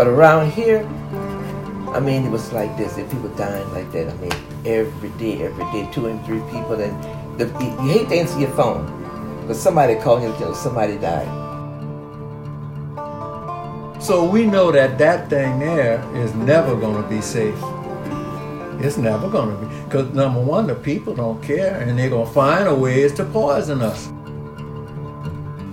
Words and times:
But 0.00 0.08
around 0.08 0.52
here, 0.52 0.88
I 1.92 2.00
mean, 2.00 2.24
it 2.24 2.30
was 2.30 2.54
like 2.54 2.74
this. 2.78 2.96
If 2.96 3.10
people 3.10 3.28
dying 3.36 3.70
like 3.74 3.92
that, 3.92 4.08
I 4.08 4.16
mean, 4.16 4.32
every 4.64 5.10
day, 5.18 5.42
every 5.42 5.64
day, 5.72 5.86
two 5.92 6.06
and 6.06 6.24
three 6.24 6.40
people. 6.50 6.80
And 6.80 7.38
the, 7.38 7.44
you 7.60 7.92
hate 7.92 8.08
to 8.08 8.14
answer 8.14 8.40
your 8.40 8.48
phone, 8.52 8.86
but 9.46 9.56
somebody 9.56 9.96
called 9.96 10.22
you, 10.22 10.54
somebody 10.54 10.96
died. 10.96 11.28
So 14.02 14.24
we 14.24 14.46
know 14.46 14.72
that 14.72 14.96
that 14.96 15.28
thing 15.28 15.58
there 15.58 16.02
is 16.16 16.34
never 16.34 16.74
going 16.76 17.02
to 17.02 17.06
be 17.06 17.20
safe. 17.20 17.62
It's 18.80 18.96
never 18.96 19.28
going 19.28 19.54
to 19.54 19.66
be. 19.66 19.84
Because 19.84 20.14
number 20.14 20.40
one, 20.40 20.66
the 20.66 20.76
people 20.76 21.14
don't 21.14 21.42
care 21.42 21.78
and 21.78 21.98
they're 21.98 22.08
going 22.08 22.26
to 22.26 22.32
find 22.32 22.66
a 22.66 22.74
ways 22.74 23.12
to 23.16 23.26
poison 23.26 23.82
us. 23.82 24.10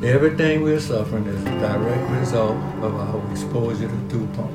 Everything 0.03 0.61
we're 0.61 0.79
suffering 0.79 1.25
is 1.25 1.41
a 1.41 1.59
direct 1.59 2.11
result 2.11 2.55
of 2.83 2.93
our 2.93 3.31
exposure 3.31 3.87
to 3.87 3.95
DuPont. 4.07 4.53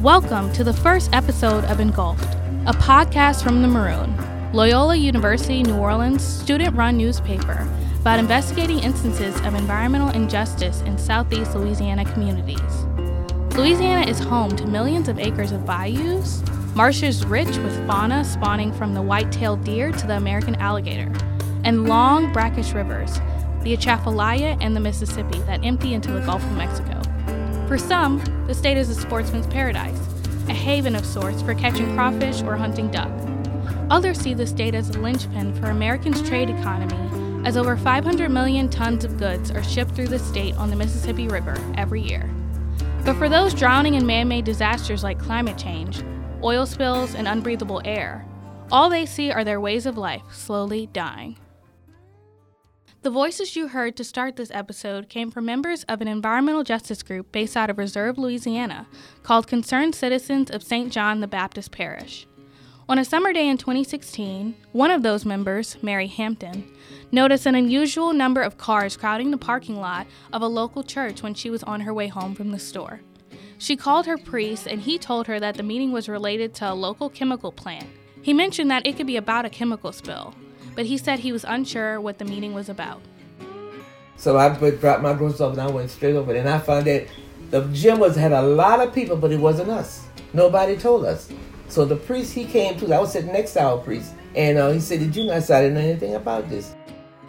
Welcome 0.00 0.52
to 0.52 0.62
the 0.62 0.72
first 0.72 1.12
episode 1.12 1.64
of 1.64 1.80
Engulfed, 1.80 2.32
a 2.66 2.72
podcast 2.72 3.42
from 3.42 3.62
the 3.62 3.68
Maroon, 3.68 4.16
Loyola 4.52 4.94
University 4.94 5.64
New 5.64 5.74
Orleans 5.74 6.22
student 6.22 6.76
run 6.76 6.96
newspaper 6.96 7.68
about 7.98 8.20
investigating 8.20 8.78
instances 8.78 9.34
of 9.40 9.56
environmental 9.56 10.10
injustice 10.10 10.82
in 10.82 10.96
Southeast 10.96 11.56
Louisiana 11.56 12.04
communities. 12.12 12.84
Louisiana 13.56 14.08
is 14.08 14.20
home 14.20 14.54
to 14.54 14.66
millions 14.66 15.08
of 15.08 15.18
acres 15.18 15.50
of 15.50 15.66
bayous, 15.66 16.44
marshes 16.74 17.24
rich 17.24 17.56
with 17.58 17.86
fauna 17.86 18.24
spawning 18.24 18.72
from 18.72 18.94
the 18.94 19.02
white-tailed 19.02 19.62
deer 19.62 19.92
to 19.92 20.06
the 20.06 20.16
American 20.16 20.56
alligator, 20.56 21.12
and 21.62 21.88
long 21.88 22.32
brackish 22.32 22.72
rivers, 22.72 23.20
the 23.62 23.72
Atchafalaya 23.72 24.56
and 24.60 24.74
the 24.74 24.80
Mississippi, 24.80 25.38
that 25.40 25.64
empty 25.64 25.94
into 25.94 26.10
the 26.10 26.20
Gulf 26.20 26.42
of 26.42 26.52
Mexico. 26.52 27.00
For 27.68 27.78
some, 27.78 28.22
the 28.46 28.54
state 28.54 28.76
is 28.76 28.90
a 28.90 28.94
sportsman's 28.94 29.46
paradise, 29.46 30.00
a 30.48 30.52
haven 30.52 30.96
of 30.96 31.06
sorts 31.06 31.42
for 31.42 31.54
catching 31.54 31.94
crawfish 31.94 32.42
or 32.42 32.56
hunting 32.56 32.90
duck. 32.90 33.10
Others 33.90 34.18
see 34.18 34.34
the 34.34 34.46
state 34.46 34.74
as 34.74 34.90
a 34.90 34.98
linchpin 34.98 35.54
for 35.54 35.66
Americans' 35.66 36.22
trade 36.22 36.50
economy 36.50 36.98
as 37.46 37.56
over 37.56 37.76
500 37.76 38.30
million 38.30 38.68
tons 38.68 39.04
of 39.04 39.18
goods 39.18 39.50
are 39.50 39.62
shipped 39.62 39.92
through 39.92 40.08
the 40.08 40.18
state 40.18 40.56
on 40.56 40.70
the 40.70 40.76
Mississippi 40.76 41.28
River 41.28 41.56
every 41.76 42.00
year. 42.00 42.28
But 43.04 43.16
for 43.16 43.28
those 43.28 43.54
drowning 43.54 43.94
in 43.94 44.06
man 44.06 44.28
made 44.28 44.46
disasters 44.46 45.04
like 45.04 45.18
climate 45.18 45.58
change, 45.58 46.02
oil 46.44 46.66
spills, 46.66 47.14
and 47.14 47.26
unbreathable 47.26 47.80
air, 47.84 48.26
all 48.70 48.90
they 48.90 49.06
see 49.06 49.32
are 49.32 49.44
their 49.44 49.60
ways 49.60 49.86
of 49.86 49.96
life 49.96 50.22
slowly 50.30 50.86
dying. 50.92 51.36
The 53.02 53.10
voices 53.10 53.54
you 53.54 53.68
heard 53.68 53.96
to 53.96 54.04
start 54.04 54.36
this 54.36 54.50
episode 54.50 55.10
came 55.10 55.30
from 55.30 55.44
members 55.44 55.84
of 55.84 56.00
an 56.00 56.08
environmental 56.08 56.64
justice 56.64 57.02
group 57.02 57.32
based 57.32 57.56
out 57.56 57.68
of 57.68 57.76
Reserve, 57.76 58.16
Louisiana, 58.16 58.86
called 59.22 59.46
Concerned 59.46 59.94
Citizens 59.94 60.50
of 60.50 60.62
St. 60.62 60.90
John 60.90 61.20
the 61.20 61.26
Baptist 61.26 61.70
Parish. 61.70 62.26
On 62.88 62.98
a 62.98 63.04
summer 63.04 63.32
day 63.32 63.48
in 63.48 63.58
2016, 63.58 64.54
one 64.72 64.90
of 64.90 65.02
those 65.02 65.24
members, 65.24 65.76
Mary 65.82 66.06
Hampton, 66.06 66.70
noticed 67.12 67.46
an 67.46 67.54
unusual 67.54 68.12
number 68.12 68.42
of 68.42 68.58
cars 68.58 68.96
crowding 68.96 69.30
the 69.30 69.38
parking 69.38 69.80
lot 69.80 70.06
of 70.32 70.42
a 70.42 70.46
local 70.46 70.82
church 70.82 71.22
when 71.22 71.34
she 71.34 71.48
was 71.48 71.62
on 71.62 71.80
her 71.82 71.94
way 71.94 72.08
home 72.08 72.34
from 72.34 72.50
the 72.50 72.58
store. 72.58 73.00
She 73.58 73.76
called 73.76 74.06
her 74.06 74.18
priest 74.18 74.66
and 74.66 74.80
he 74.80 74.98
told 74.98 75.26
her 75.26 75.38
that 75.40 75.56
the 75.56 75.62
meeting 75.62 75.92
was 75.92 76.08
related 76.08 76.54
to 76.54 76.72
a 76.72 76.74
local 76.74 77.08
chemical 77.08 77.52
plant. 77.52 77.86
He 78.22 78.32
mentioned 78.32 78.70
that 78.70 78.86
it 78.86 78.96
could 78.96 79.06
be 79.06 79.16
about 79.16 79.44
a 79.44 79.50
chemical 79.50 79.92
spill, 79.92 80.34
but 80.74 80.86
he 80.86 80.98
said 80.98 81.18
he 81.18 81.32
was 81.32 81.44
unsure 81.44 82.00
what 82.00 82.18
the 82.18 82.24
meeting 82.24 82.54
was 82.54 82.68
about. 82.68 83.00
So 84.16 84.38
I 84.38 84.48
dropped 84.48 85.02
my 85.02 85.14
groceries 85.14 85.40
off 85.40 85.52
and 85.52 85.62
I 85.62 85.70
went 85.70 85.90
straight 85.90 86.16
over 86.16 86.32
there 86.32 86.40
and 86.40 86.50
I 86.50 86.58
found 86.58 86.86
that 86.86 87.06
the 87.50 87.62
gym 87.72 87.98
was 87.98 88.16
had 88.16 88.32
a 88.32 88.42
lot 88.42 88.80
of 88.80 88.94
people, 88.94 89.16
but 89.16 89.30
it 89.30 89.40
wasn't 89.40 89.70
us. 89.70 90.06
Nobody 90.32 90.76
told 90.76 91.04
us. 91.04 91.30
So 91.68 91.84
the 91.84 91.96
priest 91.96 92.32
he 92.34 92.44
came 92.44 92.78
to, 92.78 92.92
I 92.92 92.98
was 92.98 93.12
sitting 93.12 93.32
next 93.32 93.52
to 93.54 93.62
our 93.62 93.78
priest, 93.78 94.14
and 94.34 94.58
uh, 94.58 94.70
he 94.70 94.80
said, 94.80 95.00
"Did 95.00 95.16
you 95.16 95.26
not? 95.26 95.42
Say 95.42 95.66
anything 95.66 96.14
about 96.14 96.48
this." 96.48 96.74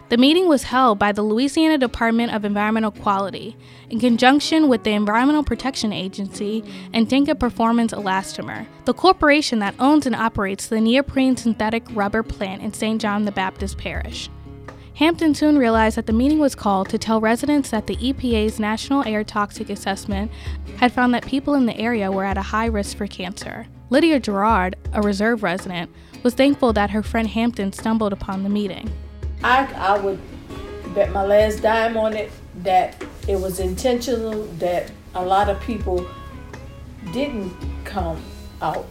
The 0.08 0.16
meeting 0.16 0.46
was 0.46 0.62
held 0.62 1.00
by 1.00 1.10
the 1.10 1.22
Louisiana 1.22 1.78
Department 1.78 2.32
of 2.32 2.44
Environmental 2.44 2.92
Quality 2.92 3.56
in 3.90 3.98
conjunction 3.98 4.68
with 4.68 4.84
the 4.84 4.92
Environmental 4.92 5.42
Protection 5.42 5.92
Agency 5.92 6.62
and 6.92 7.08
Denka 7.08 7.36
Performance 7.36 7.92
Elastomer, 7.92 8.66
the 8.84 8.94
corporation 8.94 9.58
that 9.58 9.74
owns 9.80 10.06
and 10.06 10.14
operates 10.14 10.68
the 10.68 10.80
neoprene 10.80 11.36
synthetic 11.36 11.82
rubber 11.90 12.22
plant 12.22 12.62
in 12.62 12.72
St. 12.72 13.00
John 13.00 13.24
the 13.24 13.32
Baptist 13.32 13.78
Parish. 13.78 14.30
Hampton 14.94 15.34
soon 15.34 15.58
realized 15.58 15.96
that 15.96 16.06
the 16.06 16.12
meeting 16.12 16.38
was 16.38 16.54
called 16.54 16.88
to 16.90 16.98
tell 16.98 17.20
residents 17.20 17.70
that 17.70 17.88
the 17.88 17.96
EPA's 17.96 18.60
National 18.60 19.04
Air 19.08 19.24
Toxic 19.24 19.68
Assessment 19.70 20.30
had 20.76 20.92
found 20.92 21.14
that 21.14 21.26
people 21.26 21.54
in 21.54 21.66
the 21.66 21.76
area 21.76 22.12
were 22.12 22.24
at 22.24 22.38
a 22.38 22.42
high 22.42 22.66
risk 22.66 22.96
for 22.96 23.08
cancer. 23.08 23.66
Lydia 23.90 24.20
Gerard, 24.20 24.76
a 24.92 25.02
reserve 25.02 25.42
resident, 25.42 25.90
was 26.22 26.34
thankful 26.34 26.72
that 26.74 26.90
her 26.90 27.02
friend 27.02 27.26
Hampton 27.26 27.72
stumbled 27.72 28.12
upon 28.12 28.44
the 28.44 28.48
meeting. 28.48 28.88
I, 29.42 29.66
I 29.74 29.98
would 29.98 30.20
bet 30.94 31.12
my 31.12 31.24
last 31.24 31.62
dime 31.62 31.96
on 31.96 32.14
it 32.14 32.30
that 32.62 33.02
it 33.28 33.36
was 33.36 33.60
intentional, 33.60 34.44
that 34.58 34.90
a 35.14 35.24
lot 35.24 35.48
of 35.48 35.60
people 35.60 36.06
didn't 37.12 37.52
come 37.84 38.22
out. 38.62 38.86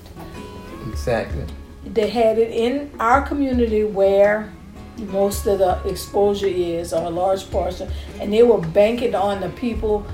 Exactly. 0.88 1.46
They 1.86 2.10
had 2.10 2.38
it 2.38 2.52
in 2.52 2.92
our 3.00 3.22
community 3.22 3.84
where 3.84 4.52
most 4.98 5.46
of 5.46 5.60
the 5.60 5.82
exposure 5.88 6.48
is, 6.48 6.94
or 6.94 7.06
a 7.06 7.10
large 7.10 7.50
portion, 7.52 7.92
and 8.20 8.32
they 8.32 8.44
were 8.44 8.60
banking 8.60 9.14
on 9.14 9.42
the 9.42 9.50
people 9.50 10.06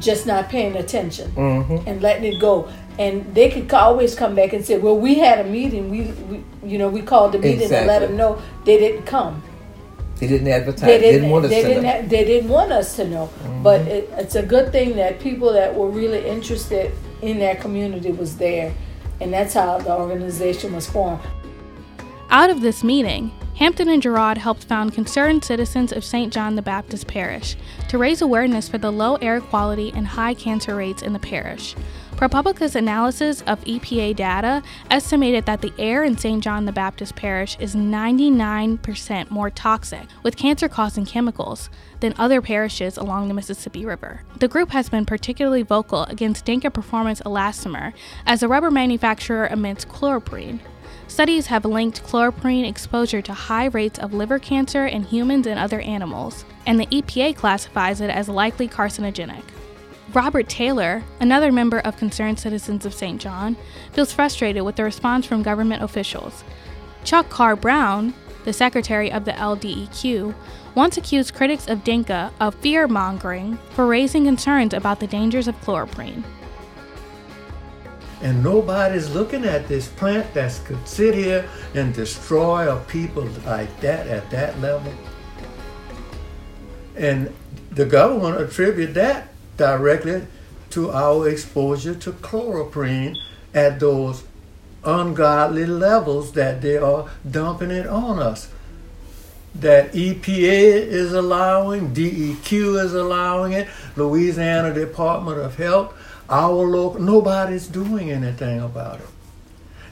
just 0.00 0.26
not 0.26 0.48
paying 0.48 0.76
attention 0.76 1.30
mm-hmm. 1.32 1.88
and 1.88 2.00
letting 2.00 2.32
it 2.32 2.38
go 2.40 2.68
and 2.98 3.32
they 3.34 3.48
could 3.48 3.72
always 3.72 4.14
come 4.14 4.34
back 4.34 4.52
and 4.52 4.64
say, 4.64 4.76
"Well, 4.76 4.98
we 4.98 5.14
had 5.14 5.38
a 5.38 5.48
meeting. 5.48 5.88
We, 5.88 6.12
we 6.28 6.44
you 6.68 6.78
know, 6.78 6.88
we 6.88 7.00
called 7.00 7.32
the 7.32 7.38
meeting 7.38 7.62
exactly. 7.62 7.86
let 7.86 8.00
them 8.00 8.16
know 8.16 8.42
they 8.64 8.76
didn't 8.78 9.06
come. 9.06 9.42
They 10.18 10.26
didn't 10.26 10.48
advertise. 10.48 10.86
They 10.86 10.98
didn't, 10.98 11.20
didn't 11.20 11.30
want 11.30 11.44
us 11.44 11.50
they 11.50 11.62
to 11.62 11.68
didn't 11.68 11.82
know. 11.82 12.08
They 12.08 12.24
didn't 12.24 12.50
want 12.50 12.72
us 12.72 12.96
to 12.96 13.08
know. 13.08 13.26
Mm-hmm. 13.26 13.62
But 13.62 13.80
it, 13.82 14.10
it's 14.16 14.34
a 14.34 14.42
good 14.42 14.72
thing 14.72 14.96
that 14.96 15.20
people 15.20 15.52
that 15.52 15.74
were 15.74 15.88
really 15.88 16.26
interested 16.26 16.92
in 17.22 17.38
that 17.38 17.60
community 17.60 18.10
was 18.10 18.36
there, 18.36 18.74
and 19.20 19.32
that's 19.32 19.54
how 19.54 19.78
the 19.78 19.96
organization 19.96 20.74
was 20.74 20.88
formed. 20.88 21.20
Out 22.30 22.50
of 22.50 22.60
this 22.60 22.84
meeting, 22.84 23.32
Hampton 23.56 23.88
and 23.88 24.02
Gerard 24.02 24.36
helped 24.36 24.64
found 24.64 24.92
concerned 24.92 25.42
citizens 25.42 25.92
of 25.92 26.04
St. 26.04 26.30
John 26.30 26.56
the 26.56 26.62
Baptist 26.62 27.06
Parish 27.06 27.56
to 27.88 27.96
raise 27.96 28.20
awareness 28.20 28.68
for 28.68 28.76
the 28.76 28.92
low 28.92 29.16
air 29.16 29.40
quality 29.40 29.90
and 29.94 30.06
high 30.06 30.34
cancer 30.34 30.76
rates 30.76 31.00
in 31.00 31.14
the 31.14 31.18
parish. 31.18 31.74
ProPublica's 32.16 32.76
analysis 32.76 33.40
of 33.42 33.64
EPA 33.64 34.14
data 34.14 34.62
estimated 34.90 35.46
that 35.46 35.62
the 35.62 35.72
air 35.78 36.04
in 36.04 36.18
St. 36.18 36.44
John 36.44 36.66
the 36.66 36.72
Baptist 36.72 37.16
Parish 37.16 37.56
is 37.60 37.74
99% 37.74 39.30
more 39.30 39.48
toxic 39.48 40.06
with 40.22 40.36
cancer 40.36 40.68
causing 40.68 41.06
chemicals 41.06 41.70
than 42.00 42.12
other 42.18 42.42
parishes 42.42 42.98
along 42.98 43.28
the 43.28 43.34
Mississippi 43.34 43.86
River. 43.86 44.22
The 44.38 44.48
group 44.48 44.70
has 44.72 44.90
been 44.90 45.06
particularly 45.06 45.62
vocal 45.62 46.02
against 46.04 46.44
Denka 46.44 46.70
Performance 46.74 47.22
Elastomer 47.22 47.94
as 48.26 48.42
a 48.42 48.48
rubber 48.48 48.70
manufacturer 48.70 49.46
emits 49.46 49.86
chloroprene. 49.86 50.60
Studies 51.08 51.46
have 51.46 51.64
linked 51.64 52.04
chloroprene 52.04 52.68
exposure 52.68 53.22
to 53.22 53.32
high 53.32 53.64
rates 53.64 53.98
of 53.98 54.12
liver 54.12 54.38
cancer 54.38 54.86
in 54.86 55.02
humans 55.02 55.46
and 55.46 55.58
other 55.58 55.80
animals, 55.80 56.44
and 56.66 56.78
the 56.78 56.86
EPA 56.86 57.34
classifies 57.34 58.00
it 58.02 58.10
as 58.10 58.28
likely 58.28 58.68
carcinogenic. 58.68 59.42
Robert 60.12 60.48
Taylor, 60.48 61.02
another 61.18 61.50
member 61.50 61.78
of 61.80 61.96
Concerned 61.96 62.38
Citizens 62.38 62.84
of 62.86 62.94
St. 62.94 63.20
John, 63.20 63.56
feels 63.92 64.12
frustrated 64.12 64.62
with 64.62 64.76
the 64.76 64.84
response 64.84 65.26
from 65.26 65.42
government 65.42 65.82
officials. 65.82 66.44
Chuck 67.04 67.28
Carr 67.30 67.56
Brown, 67.56 68.12
the 68.44 68.52
secretary 68.52 69.10
of 69.10 69.24
the 69.24 69.32
LDEQ, 69.32 70.34
once 70.74 70.98
accused 70.98 71.34
critics 71.34 71.68
of 71.68 71.84
Denka 71.84 72.32
of 72.38 72.54
fear 72.56 72.86
mongering 72.86 73.58
for 73.70 73.86
raising 73.86 74.24
concerns 74.24 74.74
about 74.74 75.00
the 75.00 75.06
dangers 75.06 75.48
of 75.48 75.60
chloroprene. 75.62 76.22
And 78.20 78.42
nobody's 78.42 79.10
looking 79.10 79.44
at 79.44 79.68
this 79.68 79.88
plant 79.88 80.34
that 80.34 80.60
could 80.64 80.86
sit 80.88 81.14
here 81.14 81.48
and 81.74 81.94
destroy 81.94 82.72
a 82.72 82.80
people 82.84 83.24
like 83.46 83.80
that 83.80 84.06
at 84.08 84.28
that 84.30 84.58
level. 84.60 84.92
And 86.96 87.32
the 87.70 87.86
government 87.86 88.40
attribute 88.40 88.94
that 88.94 89.28
directly 89.56 90.26
to 90.70 90.90
our 90.90 91.28
exposure 91.28 91.94
to 91.94 92.12
chloroprene 92.12 93.16
at 93.54 93.78
those 93.78 94.24
ungodly 94.84 95.66
levels 95.66 96.32
that 96.32 96.60
they 96.60 96.76
are 96.76 97.08
dumping 97.28 97.70
it 97.70 97.86
on 97.86 98.18
us. 98.18 98.50
That 99.54 99.92
EPA 99.92 100.38
is 100.38 101.12
allowing, 101.12 101.94
DEQ 101.94 102.84
is 102.84 102.94
allowing 102.94 103.52
it, 103.52 103.68
Louisiana 103.96 104.74
Department 104.74 105.38
of 105.38 105.56
Health, 105.56 105.94
our 106.28 106.66
local, 106.66 107.00
nobody's 107.00 107.66
doing 107.66 108.10
anything 108.10 108.60
about 108.60 109.00
it. 109.00 109.06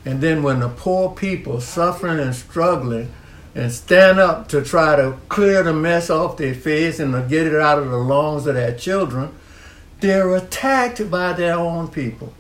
And 0.05 0.21
then 0.21 0.43
when 0.43 0.61
the 0.61 0.69
poor 0.69 1.11
people 1.11 1.61
suffering 1.61 2.21
and 2.21 2.35
struggling 2.35 3.13
and 3.55 3.73
stand 3.73 4.21
up 4.21 4.49
to 4.49 4.63
try 4.63 4.97
to 4.97 5.17
clear 5.29 5.63
the 5.63 5.73
mess 5.73 6.11
off 6.11 6.37
their 6.37 6.55
face 6.55 7.01
and 7.01 7.13
to 7.13 7.23
get 7.23 7.47
it 7.47 7.57
out 7.57 7.79
of 7.79 7.91
the 7.91 7.97
lungs 7.97 8.47
of 8.47 8.55
their 8.55 8.77
children, 8.77 9.35
they're 10.01 10.37
attacked 10.37 11.11
by 11.11 11.33
their 11.33 11.55
own 11.55 11.89
people. 11.89 12.33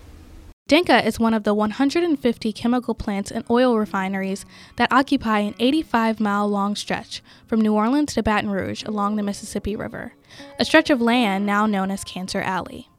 Denka 0.68 1.06
is 1.06 1.20
one 1.20 1.32
of 1.32 1.44
the 1.44 1.54
150 1.54 2.52
chemical 2.52 2.94
plants 2.94 3.30
and 3.30 3.44
oil 3.48 3.78
refineries 3.78 4.44
that 4.74 4.92
occupy 4.92 5.38
an 5.38 5.54
85 5.60 6.18
mile 6.18 6.48
long 6.48 6.74
stretch 6.74 7.22
from 7.46 7.60
New 7.60 7.72
Orleans 7.72 8.14
to 8.14 8.22
Baton 8.22 8.50
Rouge 8.50 8.82
along 8.82 9.14
the 9.14 9.22
Mississippi 9.22 9.76
River, 9.76 10.14
a 10.58 10.64
stretch 10.64 10.90
of 10.90 11.00
land 11.00 11.46
now 11.46 11.66
known 11.66 11.92
as 11.92 12.02
Cancer 12.02 12.40
Alley. 12.40 12.90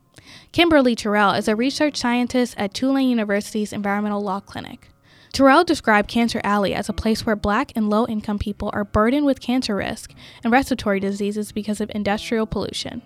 Kimberly 0.52 0.96
Terrell 0.96 1.34
is 1.34 1.48
a 1.48 1.56
research 1.56 1.98
scientist 1.98 2.56
at 2.58 2.74
Tulane 2.74 3.10
University's 3.10 3.74
Environmental 3.74 4.22
Law 4.22 4.40
Clinic. 4.40 4.90
Terrell 5.34 5.64
described 5.64 6.10
Cancer 6.10 6.42
Alley 6.44 6.74
as 6.74 6.90
a 6.90 6.94
place 6.94 7.26
where 7.26 7.36
black 7.36 7.72
and 7.76 7.90
low 7.90 8.08
income 8.08 8.40
people 8.40 8.72
are 8.74 8.86
burdened 8.86 9.26
with 9.26 9.42
cancer 9.42 9.76
risk 9.76 10.14
and 10.44 10.52
respiratory 10.52 11.00
diseases 11.00 11.52
because 11.52 11.82
of 11.82 11.92
industrial 11.94 12.48
pollution. 12.48 13.02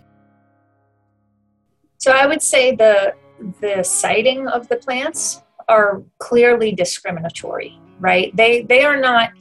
So 1.97 2.11
I 2.11 2.25
would 2.25 2.41
say 2.41 2.75
the 2.75 3.13
the 3.59 3.83
siting 3.83 4.47
of 4.47 4.67
the 4.69 4.75
plants 4.75 5.41
are 5.67 6.03
clearly 6.19 6.71
discriminatory, 6.71 7.77
right? 7.99 8.33
They 8.35 8.61
they 8.61 8.83
are 8.83 8.99
not 8.99 9.31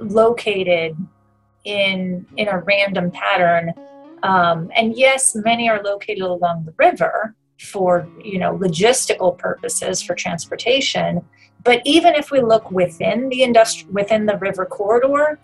located 0.00 0.96
in 1.64 2.26
in 2.36 2.48
a 2.48 2.58
random 2.58 3.10
pattern. 3.10 3.72
Um, 4.22 4.70
and 4.76 4.96
yes, 4.96 5.34
many 5.34 5.68
are 5.68 5.82
located 5.82 6.22
along 6.22 6.64
the 6.64 6.74
river 6.78 7.34
for 7.64 8.08
you 8.22 8.38
know 8.38 8.56
logistical 8.56 9.36
purposes 9.36 10.02
for 10.02 10.14
transportation. 10.14 11.24
But 11.62 11.80
even 11.84 12.14
if 12.14 12.30
we 12.30 12.40
look 12.40 12.70
within 12.70 13.28
the 13.28 13.40
industri- 13.40 13.90
within 13.90 14.26
the 14.26 14.36
river 14.36 14.66
corridor, 14.66 15.38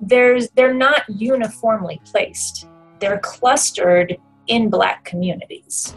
there's 0.00 0.50
they're 0.50 0.74
not 0.74 1.02
uniformly 1.08 2.00
placed. 2.04 2.66
They're 2.98 3.20
clustered 3.20 4.18
in 4.48 4.68
black 4.68 5.04
communities. 5.04 5.94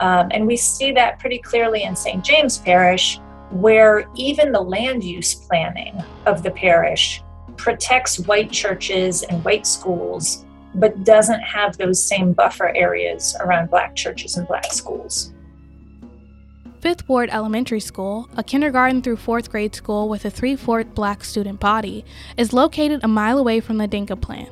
Um, 0.00 0.28
and 0.32 0.46
we 0.46 0.56
see 0.56 0.90
that 0.92 1.20
pretty 1.20 1.38
clearly 1.38 1.84
in 1.84 1.94
St. 1.94 2.24
James 2.24 2.58
Parish, 2.58 3.20
where 3.50 4.08
even 4.16 4.50
the 4.50 4.60
land 4.60 5.04
use 5.04 5.34
planning 5.34 6.02
of 6.26 6.42
the 6.42 6.50
parish 6.50 7.22
protects 7.56 8.18
white 8.18 8.50
churches 8.50 9.22
and 9.22 9.44
white 9.44 9.66
schools, 9.66 10.44
but 10.74 11.04
doesn't 11.04 11.40
have 11.40 11.76
those 11.76 12.04
same 12.04 12.32
buffer 12.32 12.74
areas 12.74 13.36
around 13.40 13.70
black 13.70 13.94
churches 13.94 14.36
and 14.36 14.46
black 14.48 14.72
schools. 14.72 15.32
Fifth 16.80 17.08
Ward 17.08 17.30
Elementary 17.30 17.78
School, 17.78 18.28
a 18.36 18.42
kindergarten 18.42 19.02
through 19.02 19.16
fourth 19.16 19.50
grade 19.50 19.74
school 19.74 20.08
with 20.08 20.24
a 20.24 20.30
three 20.30 20.56
fourth 20.56 20.94
black 20.94 21.22
student 21.22 21.60
body, 21.60 22.04
is 22.36 22.52
located 22.52 23.04
a 23.04 23.08
mile 23.08 23.38
away 23.38 23.60
from 23.60 23.78
the 23.78 23.86
Denka 23.86 24.20
plant. 24.20 24.50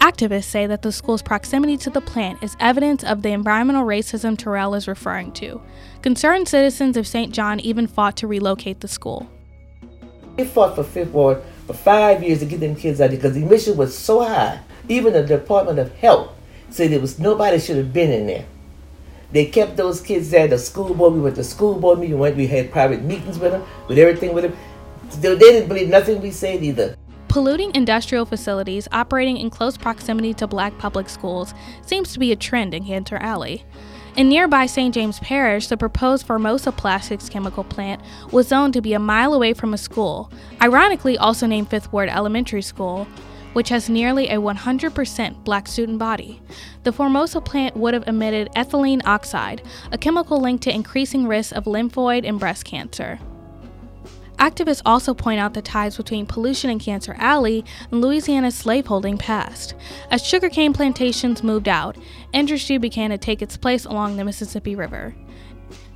Activists 0.00 0.44
say 0.44 0.66
that 0.66 0.82
the 0.82 0.92
school's 0.92 1.22
proximity 1.22 1.76
to 1.78 1.90
the 1.90 2.00
plant 2.00 2.42
is 2.42 2.56
evidence 2.60 3.04
of 3.04 3.22
the 3.22 3.30
environmental 3.30 3.84
racism 3.84 4.36
Terrell 4.36 4.74
is 4.74 4.88
referring 4.88 5.32
to. 5.32 5.60
Concerned 6.02 6.48
citizens 6.48 6.96
of 6.96 7.06
St. 7.06 7.32
John 7.32 7.60
even 7.60 7.86
fought 7.86 8.16
to 8.18 8.26
relocate 8.26 8.80
the 8.80 8.88
school. 8.88 9.30
They 10.36 10.44
fought 10.44 10.74
for 10.74 10.84
Fifth 10.84 11.12
Ward 11.12 11.42
for 11.66 11.74
five 11.74 12.22
years 12.22 12.38
to 12.40 12.46
get 12.46 12.60
them 12.60 12.76
kids 12.76 13.00
out 13.00 13.10
because 13.10 13.34
the 13.34 13.42
emission 13.42 13.76
was 13.76 13.96
so 13.96 14.22
high. 14.22 14.60
Even 14.90 15.12
the 15.12 15.22
Department 15.22 15.78
of 15.78 15.94
Health 15.98 16.32
said 16.68 16.90
there 16.90 16.98
was 16.98 17.20
nobody 17.20 17.60
should 17.60 17.76
have 17.76 17.92
been 17.92 18.10
in 18.10 18.26
there. 18.26 18.44
They 19.30 19.46
kept 19.46 19.76
those 19.76 20.00
kids 20.00 20.30
there. 20.30 20.48
The 20.48 20.58
school 20.58 20.92
board, 20.94 21.14
we 21.14 21.20
went 21.20 21.36
to 21.36 21.44
school 21.44 21.78
board 21.78 22.00
meeting, 22.00 22.18
we, 22.18 22.46
had 22.48 22.72
private 22.72 23.02
meetings 23.02 23.38
with 23.38 23.52
them, 23.52 23.62
with 23.86 23.98
everything 23.98 24.34
with 24.34 24.44
them. 24.44 24.56
They 25.20 25.38
didn't 25.38 25.68
believe 25.68 25.88
nothing 25.88 26.20
we 26.20 26.32
said 26.32 26.64
either. 26.64 26.96
Polluting 27.28 27.72
industrial 27.76 28.26
facilities 28.26 28.88
operating 28.90 29.36
in 29.36 29.48
close 29.48 29.76
proximity 29.76 30.34
to 30.34 30.48
black 30.48 30.76
public 30.78 31.08
schools 31.08 31.54
seems 31.86 32.12
to 32.12 32.18
be 32.18 32.32
a 32.32 32.36
trend 32.36 32.74
in 32.74 32.84
Cancer 32.84 33.16
Alley. 33.18 33.64
In 34.16 34.28
nearby 34.28 34.66
St. 34.66 34.92
James 34.92 35.20
Parish, 35.20 35.68
the 35.68 35.76
proposed 35.76 36.26
Formosa 36.26 36.72
Plastics 36.72 37.28
chemical 37.28 37.62
plant 37.62 38.02
was 38.32 38.48
zoned 38.48 38.74
to 38.74 38.82
be 38.82 38.94
a 38.94 38.98
mile 38.98 39.34
away 39.34 39.54
from 39.54 39.72
a 39.72 39.78
school, 39.78 40.32
ironically 40.60 41.16
also 41.16 41.46
named 41.46 41.68
Fifth 41.68 41.92
Ward 41.92 42.08
Elementary 42.08 42.62
School, 42.62 43.06
which 43.52 43.68
has 43.68 43.88
nearly 43.88 44.28
a 44.28 44.36
100% 44.36 45.44
black 45.44 45.66
student 45.66 45.98
body. 45.98 46.40
The 46.84 46.92
Formosa 46.92 47.40
plant 47.40 47.76
would 47.76 47.94
have 47.94 48.06
emitted 48.06 48.48
ethylene 48.54 49.04
oxide, 49.04 49.62
a 49.92 49.98
chemical 49.98 50.40
linked 50.40 50.62
to 50.64 50.74
increasing 50.74 51.26
risks 51.26 51.52
of 51.52 51.64
lymphoid 51.64 52.26
and 52.28 52.38
breast 52.38 52.64
cancer. 52.64 53.18
Activists 54.40 54.80
also 54.86 55.12
point 55.12 55.38
out 55.38 55.52
the 55.52 55.60
ties 55.60 55.98
between 55.98 56.24
pollution 56.24 56.70
in 56.70 56.78
Cancer 56.78 57.14
Alley 57.18 57.62
and 57.90 58.00
Louisiana's 58.00 58.54
slaveholding 58.54 59.18
past. 59.18 59.74
As 60.10 60.24
sugarcane 60.24 60.72
plantations 60.72 61.42
moved 61.42 61.68
out, 61.68 61.98
industry 62.32 62.78
began 62.78 63.10
to 63.10 63.18
take 63.18 63.42
its 63.42 63.58
place 63.58 63.84
along 63.84 64.16
the 64.16 64.24
Mississippi 64.24 64.74
River. 64.74 65.14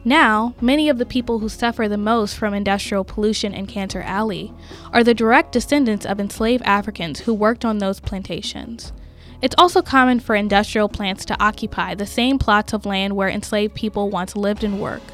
Now, 0.06 0.54
many 0.60 0.90
of 0.90 0.98
the 0.98 1.06
people 1.06 1.38
who 1.38 1.48
suffer 1.48 1.88
the 1.88 1.96
most 1.96 2.36
from 2.36 2.52
industrial 2.52 3.04
pollution 3.04 3.54
in 3.54 3.66
Cancer 3.66 4.02
Alley 4.02 4.52
are 4.92 5.02
the 5.02 5.14
direct 5.14 5.52
descendants 5.52 6.04
of 6.04 6.20
enslaved 6.20 6.62
Africans 6.64 7.20
who 7.20 7.32
worked 7.32 7.64
on 7.64 7.78
those 7.78 8.00
plantations. 8.00 8.92
It's 9.40 9.54
also 9.56 9.80
common 9.80 10.20
for 10.20 10.34
industrial 10.34 10.90
plants 10.90 11.24
to 11.26 11.42
occupy 11.42 11.94
the 11.94 12.04
same 12.04 12.38
plots 12.38 12.74
of 12.74 12.84
land 12.84 13.16
where 13.16 13.30
enslaved 13.30 13.74
people 13.74 14.10
once 14.10 14.36
lived 14.36 14.62
and 14.62 14.78
worked. 14.78 15.10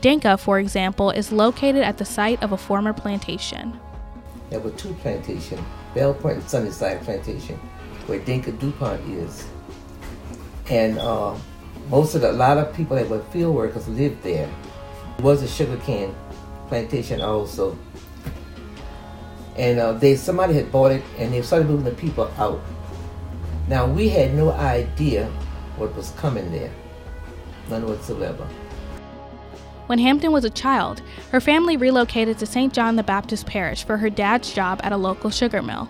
Denka, 0.00 0.40
for 0.40 0.58
example, 0.58 1.10
is 1.10 1.30
located 1.30 1.82
at 1.82 1.98
the 1.98 2.04
site 2.04 2.42
of 2.42 2.50
a 2.50 2.56
former 2.56 2.92
plantation. 2.92 3.78
There 4.50 4.58
were 4.58 4.72
two 4.72 4.92
plantations, 4.94 5.60
Bell 5.94 6.14
Point 6.14 6.38
and 6.38 6.48
Sunnyside 6.50 7.00
Plantation, 7.02 7.56
where 8.06 8.18
Denka 8.18 8.58
DuPont 8.58 9.00
is. 9.08 9.46
And 10.68 10.98
uh, 10.98 11.36
most 11.88 12.14
of 12.14 12.20
the, 12.22 12.30
a 12.30 12.32
lot 12.32 12.58
of 12.58 12.74
people 12.74 12.96
that 12.96 13.08
were 13.08 13.22
field 13.24 13.54
workers 13.54 13.88
lived 13.88 14.22
there. 14.22 14.48
It 15.18 15.22
was 15.22 15.42
a 15.42 15.48
sugarcane 15.48 16.14
plantation 16.68 17.20
also. 17.20 17.76
And 19.56 19.78
uh, 19.78 19.92
they 19.92 20.16
somebody 20.16 20.54
had 20.54 20.72
bought 20.72 20.92
it 20.92 21.04
and 21.18 21.32
they 21.32 21.42
started 21.42 21.68
moving 21.68 21.84
the 21.84 21.92
people 21.92 22.30
out. 22.38 22.60
Now 23.68 23.86
we 23.86 24.08
had 24.08 24.34
no 24.34 24.52
idea 24.52 25.26
what 25.76 25.94
was 25.94 26.10
coming 26.12 26.50
there, 26.50 26.72
none 27.68 27.86
whatsoever. 27.86 28.46
When 29.92 29.98
Hampton 29.98 30.32
was 30.32 30.46
a 30.46 30.48
child, 30.48 31.02
her 31.32 31.38
family 31.38 31.76
relocated 31.76 32.38
to 32.38 32.46
St. 32.46 32.72
John 32.72 32.96
the 32.96 33.02
Baptist 33.02 33.44
Parish 33.44 33.84
for 33.84 33.98
her 33.98 34.08
dad's 34.08 34.50
job 34.50 34.80
at 34.82 34.90
a 34.90 34.96
local 34.96 35.28
sugar 35.28 35.60
mill. 35.60 35.86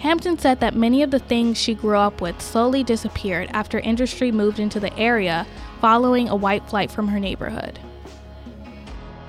Hampton 0.00 0.38
said 0.38 0.60
that 0.60 0.74
many 0.74 1.02
of 1.02 1.10
the 1.10 1.18
things 1.18 1.56
she 1.56 1.74
grew 1.74 1.96
up 1.96 2.20
with 2.20 2.42
slowly 2.42 2.84
disappeared 2.84 3.48
after 3.54 3.78
industry 3.78 4.30
moved 4.30 4.58
into 4.58 4.78
the 4.78 4.94
area 4.98 5.46
following 5.80 6.28
a 6.28 6.36
white 6.36 6.68
flight 6.68 6.90
from 6.90 7.08
her 7.08 7.18
neighborhood. 7.18 7.78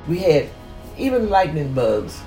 We 0.09 0.17
had 0.17 0.49
even 0.97 1.29
lightning 1.29 1.71
bugs. 1.71 2.21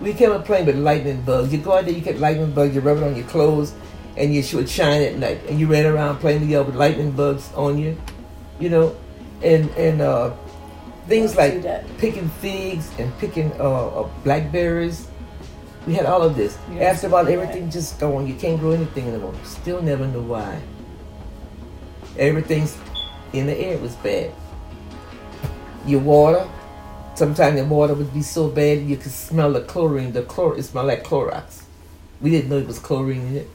We 0.00 0.12
came 0.12 0.30
up 0.30 0.44
playing 0.44 0.66
with 0.66 0.76
lightning 0.76 1.22
bugs. 1.22 1.52
You 1.52 1.58
go 1.58 1.78
out 1.78 1.84
there, 1.84 1.94
you 1.94 2.00
get 2.00 2.20
lightning 2.20 2.52
bugs, 2.52 2.76
you 2.76 2.80
rub 2.80 2.98
it 2.98 3.02
on 3.02 3.16
your 3.16 3.26
clothes, 3.26 3.74
and 4.16 4.32
you 4.32 4.44
would 4.56 4.68
shine 4.68 5.02
at 5.02 5.16
night. 5.16 5.40
And 5.48 5.58
you 5.58 5.66
ran 5.66 5.84
around 5.84 6.18
playing 6.18 6.42
together 6.42 6.62
with 6.62 6.76
lightning 6.76 7.10
bugs 7.10 7.52
on 7.54 7.76
you, 7.76 8.00
you 8.60 8.68
know. 8.68 8.94
And 9.42 9.68
and 9.70 10.00
uh, 10.00 10.32
things 11.06 11.36
like 11.36 11.62
picking 11.98 12.28
figs 12.28 12.90
and 12.98 13.16
picking 13.18 13.52
uh, 13.60 14.00
uh, 14.02 14.08
blackberries. 14.24 15.08
We 15.86 15.94
had 15.94 16.06
all 16.06 16.22
of 16.22 16.36
this. 16.36 16.56
After 16.78 17.08
a 17.08 17.10
while, 17.10 17.26
everything 17.26 17.70
just 17.70 17.98
gone. 17.98 18.26
You 18.26 18.34
can't 18.34 18.60
grow 18.60 18.70
anything 18.70 19.08
anymore. 19.08 19.34
Still 19.44 19.82
never 19.82 20.06
knew 20.06 20.22
why. 20.22 20.60
Everything's 22.16 22.78
in 23.32 23.46
the 23.46 23.58
air 23.58 23.78
was 23.78 23.96
bad. 23.96 24.32
Your 25.86 26.00
water, 26.00 26.48
sometimes 27.16 27.56
the 27.56 27.64
water 27.64 27.94
would 27.94 28.14
be 28.14 28.22
so 28.22 28.48
bad 28.48 28.82
you 28.82 28.96
could 28.96 29.10
smell 29.10 29.52
the 29.52 29.62
chlorine. 29.62 30.12
The 30.12 30.22
chlor 30.22 30.56
it 30.56 30.62
smelled 30.62 30.86
like 30.86 31.02
Clorox. 31.02 31.62
We 32.20 32.30
didn't 32.30 32.50
know 32.50 32.58
it 32.58 32.68
was 32.68 32.78
chlorine 32.78 33.26
in 33.26 33.36
it. 33.38 33.50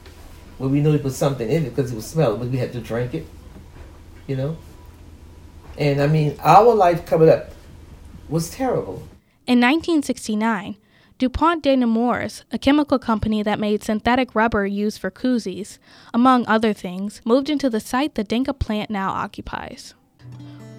Well, 0.58 0.68
we 0.68 0.80
knew 0.80 0.92
it 0.92 1.04
was 1.04 1.16
something 1.16 1.48
in 1.48 1.64
it 1.64 1.70
because 1.70 1.92
it 1.92 1.94
was 1.94 2.06
smelled, 2.06 2.40
but 2.40 2.48
we 2.48 2.58
had 2.58 2.72
to 2.72 2.80
drink 2.80 3.14
it. 3.14 3.26
You 4.26 4.36
know. 4.36 4.56
And 5.78 6.02
I 6.02 6.08
mean, 6.08 6.36
our 6.40 6.74
life 6.74 7.06
coming 7.06 7.28
up 7.28 7.52
was 8.28 8.50
terrible. 8.50 9.08
In 9.46 9.60
1969, 9.60 10.76
DuPont 11.18 11.62
de 11.62 11.76
Nemours, 11.76 12.44
a 12.52 12.58
chemical 12.58 12.98
company 12.98 13.42
that 13.42 13.58
made 13.58 13.82
synthetic 13.82 14.34
rubber 14.34 14.66
used 14.66 15.00
for 15.00 15.10
koozies, 15.10 15.78
among 16.12 16.46
other 16.46 16.72
things, 16.72 17.22
moved 17.24 17.48
into 17.48 17.70
the 17.70 17.80
site 17.80 18.14
the 18.14 18.24
Denka 18.24 18.58
plant 18.58 18.90
now 18.90 19.10
occupies. 19.10 19.94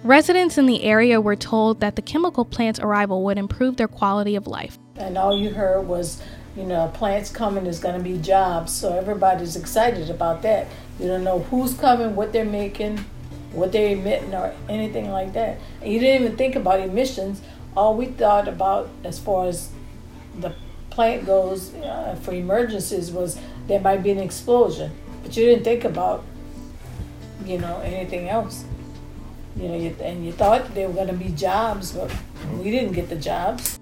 Residents 0.04 0.56
in 0.56 0.66
the 0.66 0.82
area 0.84 1.20
were 1.20 1.36
told 1.36 1.80
that 1.80 1.96
the 1.96 2.02
chemical 2.02 2.44
plant's 2.44 2.80
arrival 2.80 3.24
would 3.24 3.38
improve 3.38 3.76
their 3.76 3.88
quality 3.88 4.36
of 4.36 4.46
life. 4.46 4.78
And 4.96 5.18
all 5.18 5.38
you 5.38 5.50
heard 5.50 5.86
was, 5.86 6.22
you 6.56 6.64
know, 6.64 6.90
plants 6.94 7.30
coming, 7.30 7.64
there's 7.64 7.80
going 7.80 7.98
to 7.98 8.02
be 8.02 8.16
jobs. 8.18 8.72
So 8.72 8.96
everybody's 8.96 9.56
excited 9.56 10.08
about 10.08 10.42
that. 10.42 10.68
You 10.98 11.06
don't 11.08 11.24
know 11.24 11.40
who's 11.40 11.74
coming, 11.74 12.16
what 12.16 12.32
they're 12.32 12.44
making, 12.44 13.04
what 13.52 13.72
they're 13.72 13.96
emitting 13.96 14.34
or 14.34 14.54
anything 14.68 15.10
like 15.10 15.32
that. 15.32 15.58
And 15.82 15.92
you 15.92 15.98
didn't 15.98 16.22
even 16.22 16.36
think 16.36 16.56
about 16.56 16.80
emissions. 16.80 17.42
All 17.76 17.96
we 17.96 18.06
thought 18.06 18.48
about 18.48 18.90
as 19.04 19.18
far 19.18 19.46
as 19.46 19.70
the 20.38 20.54
plant 20.90 21.26
goes 21.26 21.74
uh, 21.74 22.16
for 22.22 22.32
emergencies 22.32 23.10
was 23.10 23.38
there 23.66 23.80
might 23.80 24.02
be 24.02 24.10
an 24.10 24.18
explosion, 24.18 24.90
but 25.22 25.36
you 25.36 25.46
didn't 25.46 25.64
think 25.64 25.84
about, 25.84 26.24
you 27.44 27.58
know, 27.58 27.80
anything 27.80 28.28
else. 28.28 28.64
You 29.56 29.68
know, 29.68 29.76
you, 29.76 29.96
and 30.00 30.24
you 30.24 30.32
thought 30.32 30.74
there 30.74 30.88
were 30.88 30.94
going 30.94 31.08
to 31.08 31.12
be 31.12 31.30
jobs, 31.30 31.92
but 31.92 32.14
we 32.58 32.70
didn't 32.70 32.92
get 32.92 33.08
the 33.08 33.16
jobs. 33.16 33.78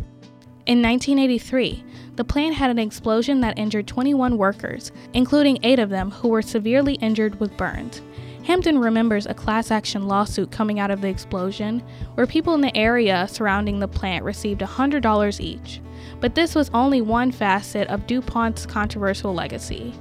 In 0.66 0.82
1983, 0.82 1.84
the 2.16 2.24
plant 2.24 2.54
had 2.54 2.70
an 2.70 2.78
explosion 2.78 3.40
that 3.40 3.58
injured 3.58 3.86
21 3.86 4.36
workers, 4.36 4.92
including 5.14 5.58
eight 5.62 5.78
of 5.78 5.88
them 5.88 6.10
who 6.10 6.28
were 6.28 6.42
severely 6.42 6.94
injured 6.94 7.38
with 7.40 7.56
burns. 7.56 8.02
Hampton 8.48 8.78
remembers 8.78 9.26
a 9.26 9.34
class 9.34 9.70
action 9.70 10.08
lawsuit 10.08 10.50
coming 10.50 10.80
out 10.80 10.90
of 10.90 11.02
the 11.02 11.08
explosion, 11.08 11.82
where 12.14 12.26
people 12.26 12.54
in 12.54 12.62
the 12.62 12.74
area 12.74 13.28
surrounding 13.28 13.78
the 13.78 13.86
plant 13.86 14.24
received 14.24 14.62
$100 14.62 15.38
each. 15.38 15.82
But 16.18 16.34
this 16.34 16.54
was 16.54 16.70
only 16.72 17.02
one 17.02 17.30
facet 17.30 17.86
of 17.88 18.06
DuPont's 18.06 18.64
controversial 18.64 19.34
legacy. 19.34 19.92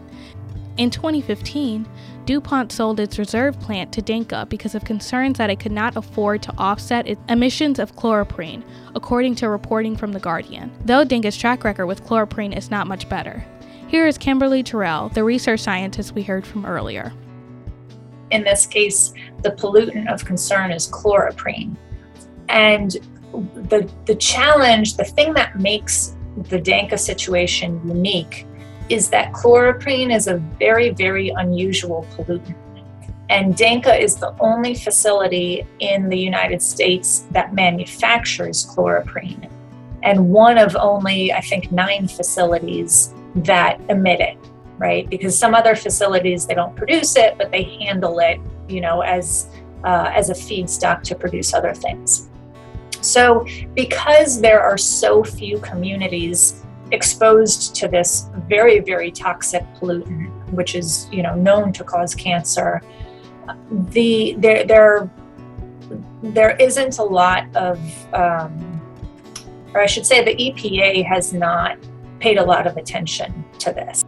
In 0.78 0.90
2015, 0.90 1.86
DuPont 2.24 2.72
sold 2.72 3.02
its 3.02 3.20
reserve 3.20 3.60
plant 3.60 3.92
to 3.92 4.02
Denka 4.02 4.48
because 4.48 4.76
of 4.76 4.86
concerns 4.86 5.38
that 5.40 5.50
it 5.50 5.60
could 5.60 5.74
not 5.74 5.98
afford 5.98 6.42
to 6.44 6.58
offset 6.58 7.06
its 7.06 7.20
emissions 7.28 7.80
of 7.80 7.98
chloroprene, 7.98 8.64
according 8.96 9.36
to 9.36 9.50
reporting 9.50 9.98
from 9.98 10.14
The 10.14 10.22
Guardian, 10.22 10.72
though 10.86 11.04
Denka's 11.04 11.36
track 11.36 11.66
record 11.66 11.88
with 11.88 12.06
chloroprene 12.06 12.56
is 12.56 12.72
not 12.72 12.88
much 12.88 13.10
better. 13.10 13.44
Here 13.90 14.08
is 14.08 14.18
Kimberly 14.18 14.64
Terrell, 14.64 15.10
the 15.10 15.26
research 15.26 15.60
scientist 15.60 16.16
we 16.16 16.24
heard 16.24 16.48
from 16.48 16.66
earlier 16.66 17.12
in 18.32 18.44
this 18.44 18.66
case, 18.66 19.14
the 19.44 19.52
pollutant 19.52 20.12
of 20.12 20.26
concern 20.26 20.72
is 20.72 20.88
chloroprene. 20.88 21.76
And 22.50 22.92
the, 23.70 23.90
the 24.06 24.16
challenge, 24.16 24.98
the 24.98 25.06
thing 25.06 25.34
that 25.34 25.60
makes 25.60 26.16
the 26.50 26.60
Denka 26.60 27.00
situation 27.00 27.82
unique 27.86 28.46
is 28.90 29.10
that 29.10 29.34
chloroprene 29.34 30.16
is 30.16 30.28
a 30.28 30.38
very, 30.38 30.92
very 30.92 31.30
unusual 31.30 32.06
pollutant. 32.16 32.56
And 33.30 33.56
Denka 33.56 34.00
is 34.00 34.16
the 34.16 34.34
only 34.40 34.74
facility 34.74 35.68
in 35.80 36.08
the 36.08 36.18
United 36.18 36.62
States 36.62 37.26
that 37.32 37.54
manufactures 37.54 38.66
chloroprene, 38.66 39.50
and 40.04 40.30
one 40.30 40.58
of 40.58 40.78
only, 40.78 41.34
I 41.34 41.42
think, 41.42 41.72
nine 41.72 42.08
facilities 42.08 43.14
that 43.36 43.82
emit 43.90 44.22
it 44.22 44.38
right? 44.78 45.10
Because 45.10 45.38
some 45.38 45.56
other 45.56 45.76
facilities 45.76 46.46
they 46.46 46.54
don't 46.54 46.76
produce 46.76 47.16
it, 47.16 47.38
but 47.38 47.52
they 47.52 47.64
handle 47.64 48.20
it, 48.20 48.40
you 48.68 48.82
know, 48.82 49.02
as 49.02 49.50
uh, 49.84 50.12
as 50.14 50.30
a 50.30 50.34
feedstock 50.34 51.04
to 51.04 51.16
produce 51.16 51.54
other 51.54 51.74
things. 51.74 52.30
So, 53.02 53.46
because 53.76 54.42
there 54.42 54.62
are 54.62 54.78
so 54.78 55.24
few 55.24 55.60
communities 55.60 56.64
exposed 56.92 57.76
to 57.76 57.88
this 57.88 58.30
very, 58.48 58.80
very 58.80 59.12
toxic 59.12 59.64
pollutant, 59.76 60.32
which 60.52 60.76
is 60.76 61.08
you 61.12 61.24
know 61.24 61.36
known 61.36 61.74
to 61.74 61.84
cause 61.84 62.14
cancer, 62.16 62.82
the 63.92 64.36
there 64.38 64.66
there 64.66 65.10
there 66.22 66.56
isn't 66.58 66.98
a 66.98 67.04
lot 67.04 67.44
of, 67.56 67.80
um, 68.14 68.82
or 69.74 69.82
I 69.82 69.86
should 69.86 70.06
say, 70.06 70.24
the 70.24 70.36
EPA 70.36 71.06
has 71.06 71.32
not 71.34 71.78
paid 72.20 72.38
a 72.38 72.44
lot 72.44 72.68
of 72.68 72.78
attention 72.78 73.46
to 73.60 73.72
this 73.72 74.04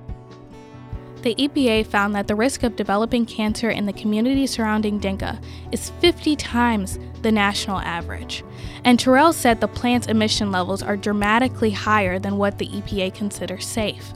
the 1.23 1.35
EPA 1.35 1.87
found 1.87 2.15
that 2.15 2.27
the 2.27 2.35
risk 2.35 2.63
of 2.63 2.75
developing 2.75 3.25
cancer 3.25 3.69
in 3.69 3.85
the 3.85 3.93
community 3.93 4.47
surrounding 4.47 4.99
Denka 4.99 5.41
is 5.71 5.89
50 6.01 6.35
times 6.35 6.99
the 7.21 7.31
national 7.31 7.79
average. 7.79 8.43
And 8.83 8.99
Terrell 8.99 9.33
said 9.33 9.59
the 9.59 9.67
plant's 9.67 10.07
emission 10.07 10.51
levels 10.51 10.81
are 10.81 10.97
dramatically 10.97 11.71
higher 11.71 12.19
than 12.19 12.37
what 12.37 12.57
the 12.57 12.67
EPA 12.67 13.13
considers 13.13 13.65
safe. 13.65 14.13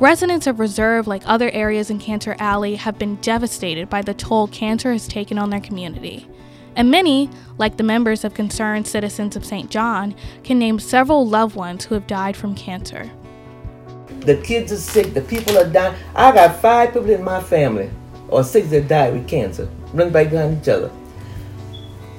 Residents 0.00 0.46
of 0.46 0.58
Reserve, 0.58 1.06
like 1.06 1.22
other 1.26 1.50
areas 1.50 1.90
in 1.90 1.98
Cancer 1.98 2.34
Alley, 2.38 2.74
have 2.74 2.98
been 2.98 3.16
devastated 3.16 3.88
by 3.88 4.02
the 4.02 4.14
toll 4.14 4.48
cancer 4.48 4.92
has 4.92 5.06
taken 5.06 5.38
on 5.38 5.50
their 5.50 5.60
community. 5.60 6.26
And 6.74 6.90
many, 6.90 7.30
like 7.58 7.76
the 7.76 7.82
members 7.82 8.24
of 8.24 8.34
Concerned 8.34 8.86
Citizens 8.86 9.36
of 9.36 9.44
St. 9.44 9.70
John, 9.70 10.14
can 10.42 10.58
name 10.58 10.78
several 10.78 11.26
loved 11.26 11.54
ones 11.54 11.84
who 11.84 11.94
have 11.94 12.06
died 12.06 12.36
from 12.36 12.54
cancer. 12.54 13.10
The 14.24 14.36
kids 14.36 14.72
are 14.72 14.76
sick. 14.76 15.14
The 15.14 15.20
people 15.20 15.58
are 15.58 15.68
dying. 15.68 15.96
I 16.14 16.32
got 16.32 16.60
five 16.60 16.92
people 16.92 17.10
in 17.10 17.24
my 17.24 17.42
family, 17.42 17.90
or 18.28 18.44
six 18.44 18.68
that 18.68 18.88
died 18.88 19.14
with 19.14 19.28
cancer, 19.28 19.68
run 19.92 20.10
back 20.10 20.30
behind 20.30 20.62
each 20.62 20.68
other. 20.68 20.90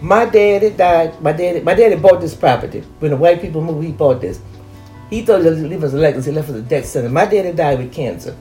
My 0.01 0.25
daddy 0.25 0.69
died. 0.71 1.21
My 1.21 1.31
daddy, 1.31 1.61
my 1.61 1.73
daddy 1.73 1.95
bought 1.95 2.19
this 2.19 2.35
property. 2.35 2.81
When 2.99 3.11
the 3.11 3.17
white 3.17 3.41
people 3.41 3.61
moved, 3.61 3.85
he 3.85 3.93
bought 3.93 4.19
this. 4.19 4.41
He 5.09 5.21
thought 5.21 5.41
he 5.41 5.49
would 5.49 5.59
leave 5.59 5.83
us 5.83 5.93
a 5.93 5.97
legacy. 5.97 6.31
He 6.31 6.35
left 6.35 6.49
us 6.49 6.55
a 6.55 6.61
death 6.61 6.85
sentence. 6.85 7.13
My 7.13 7.25
daddy 7.25 7.53
died 7.53 7.79
with 7.79 7.93
cancer. 7.93 8.35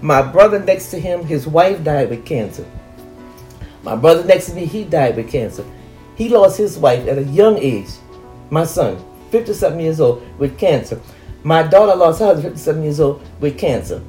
My 0.00 0.22
brother 0.22 0.60
next 0.60 0.92
to 0.92 1.00
him, 1.00 1.24
his 1.24 1.48
wife 1.48 1.82
died 1.82 2.10
with 2.10 2.24
cancer. 2.24 2.64
My 3.82 3.96
brother 3.96 4.22
next 4.22 4.46
to 4.46 4.54
me, 4.54 4.66
he 4.66 4.84
died 4.84 5.16
with 5.16 5.28
cancer. 5.28 5.64
He 6.14 6.28
lost 6.28 6.58
his 6.58 6.78
wife 6.78 7.08
at 7.08 7.18
a 7.18 7.24
young 7.24 7.58
age. 7.58 7.88
My 8.50 8.64
son, 8.64 9.04
50 9.30 9.52
something 9.54 9.80
years 9.80 10.00
old, 10.00 10.22
with 10.38 10.58
cancer. 10.58 11.00
My 11.42 11.62
daughter 11.62 11.94
lost 11.94 12.20
her 12.20 12.26
husband, 12.26 12.54
57 12.54 12.82
years 12.82 13.00
old, 13.00 13.22
with 13.40 13.58
cancer. 13.58 14.02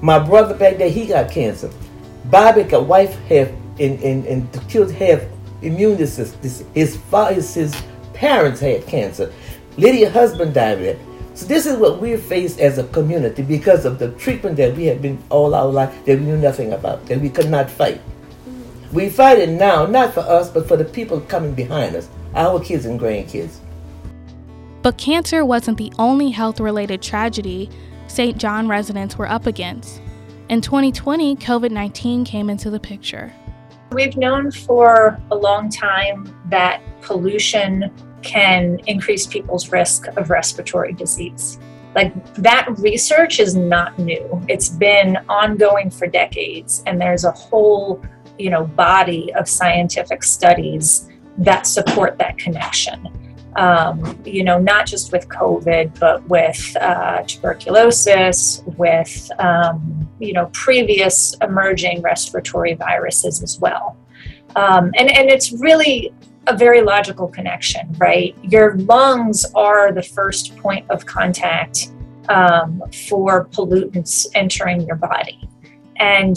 My 0.00 0.18
brother 0.18 0.54
back 0.54 0.78
there, 0.78 0.90
he 0.90 1.06
got 1.06 1.30
cancer. 1.30 1.70
Bobby, 2.26 2.62
a 2.72 2.80
wife, 2.80 3.14
have 3.28 3.52
and, 3.80 4.02
and, 4.02 4.26
and 4.26 4.52
the 4.52 4.60
kids 4.60 4.92
have 4.92 5.28
immune 5.62 6.04
system. 6.06 6.40
His, 6.42 6.64
his, 6.74 7.54
his 7.54 7.82
parents 8.14 8.60
had 8.60 8.86
cancer. 8.86 9.32
Lydia's 9.76 10.12
husband 10.12 10.54
died 10.54 10.78
with 10.78 10.88
it. 10.88 10.98
So 11.34 11.46
this 11.46 11.66
is 11.66 11.76
what 11.76 12.00
we're 12.00 12.18
faced 12.18 12.58
as 12.58 12.78
a 12.78 12.84
community 12.88 13.42
because 13.42 13.84
of 13.84 14.00
the 14.00 14.10
treatment 14.12 14.56
that 14.56 14.76
we 14.76 14.86
have 14.86 15.00
been 15.00 15.22
all 15.30 15.54
our 15.54 15.68
life 15.68 16.04
that 16.04 16.18
we 16.18 16.24
knew 16.24 16.36
nothing 16.36 16.72
about, 16.72 17.06
that 17.06 17.20
we 17.20 17.30
could 17.30 17.48
not 17.48 17.70
fight. 17.70 18.00
We 18.92 19.08
fight 19.08 19.38
it 19.38 19.50
now, 19.50 19.86
not 19.86 20.14
for 20.14 20.20
us, 20.20 20.50
but 20.50 20.66
for 20.66 20.76
the 20.76 20.84
people 20.84 21.20
coming 21.20 21.54
behind 21.54 21.94
us, 21.94 22.08
our 22.34 22.58
kids 22.58 22.86
and 22.86 22.98
grandkids. 22.98 23.58
But 24.82 24.96
cancer 24.96 25.44
wasn't 25.44 25.78
the 25.78 25.92
only 25.98 26.30
health 26.30 26.60
related 26.60 27.02
tragedy 27.02 27.68
St. 28.06 28.38
John 28.38 28.68
residents 28.68 29.18
were 29.18 29.28
up 29.28 29.46
against. 29.46 30.00
In 30.48 30.60
2020, 30.60 31.36
COVID 31.36 31.70
19 31.70 32.24
came 32.24 32.48
into 32.48 32.70
the 32.70 32.80
picture. 32.80 33.32
We've 33.92 34.16
known 34.16 34.50
for 34.50 35.20
a 35.30 35.36
long 35.36 35.70
time 35.70 36.34
that 36.46 36.82
pollution 37.00 37.92
can 38.22 38.78
increase 38.86 39.26
people's 39.26 39.70
risk 39.70 40.06
of 40.08 40.30
respiratory 40.30 40.92
disease. 40.92 41.58
Like 41.94 42.34
that 42.34 42.68
research 42.78 43.40
is 43.40 43.54
not 43.54 43.98
new. 43.98 44.42
It's 44.48 44.68
been 44.68 45.16
ongoing 45.28 45.90
for 45.90 46.06
decades 46.06 46.82
and 46.86 47.00
there's 47.00 47.24
a 47.24 47.32
whole, 47.32 48.02
you 48.38 48.50
know, 48.50 48.66
body 48.66 49.32
of 49.34 49.48
scientific 49.48 50.22
studies 50.22 51.08
that 51.38 51.66
support 51.66 52.18
that 52.18 52.36
connection 52.38 53.27
um, 53.56 54.18
you 54.24 54.44
know, 54.44 54.58
not 54.58 54.86
just 54.86 55.12
with 55.12 55.28
COVID, 55.28 55.98
but 55.98 56.26
with 56.28 56.76
uh, 56.80 57.22
tuberculosis, 57.26 58.62
with, 58.76 59.30
um, 59.38 60.08
you 60.18 60.32
know, 60.32 60.46
previous 60.52 61.34
emerging 61.42 62.02
respiratory 62.02 62.74
viruses 62.74 63.42
as 63.42 63.58
well. 63.58 63.96
Um, 64.56 64.92
and, 64.96 65.10
and 65.10 65.28
it's 65.28 65.52
really 65.52 66.12
a 66.46 66.56
very 66.56 66.80
logical 66.80 67.28
connection, 67.28 67.92
right? 67.98 68.34
Your 68.42 68.76
lungs 68.76 69.44
are 69.54 69.92
the 69.92 70.02
first 70.02 70.56
point 70.56 70.88
of 70.90 71.04
contact 71.04 71.92
um, 72.28 72.82
for 73.08 73.46
pollutants 73.46 74.26
entering 74.34 74.82
your 74.82 74.96
body. 74.96 75.48
And 75.96 76.36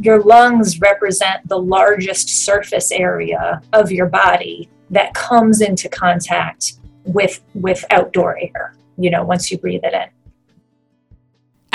your 0.00 0.22
lungs 0.22 0.80
represent 0.80 1.48
the 1.48 1.58
largest 1.58 2.28
surface 2.28 2.92
area 2.92 3.62
of 3.72 3.90
your 3.90 4.06
body 4.06 4.68
that 4.94 5.14
comes 5.14 5.60
into 5.60 5.88
contact 5.88 6.74
with 7.04 7.40
with 7.54 7.84
outdoor 7.90 8.38
air 8.38 8.74
you 8.96 9.10
know 9.10 9.22
once 9.24 9.50
you 9.50 9.58
breathe 9.58 9.82
it 9.84 9.92
in 9.92 10.08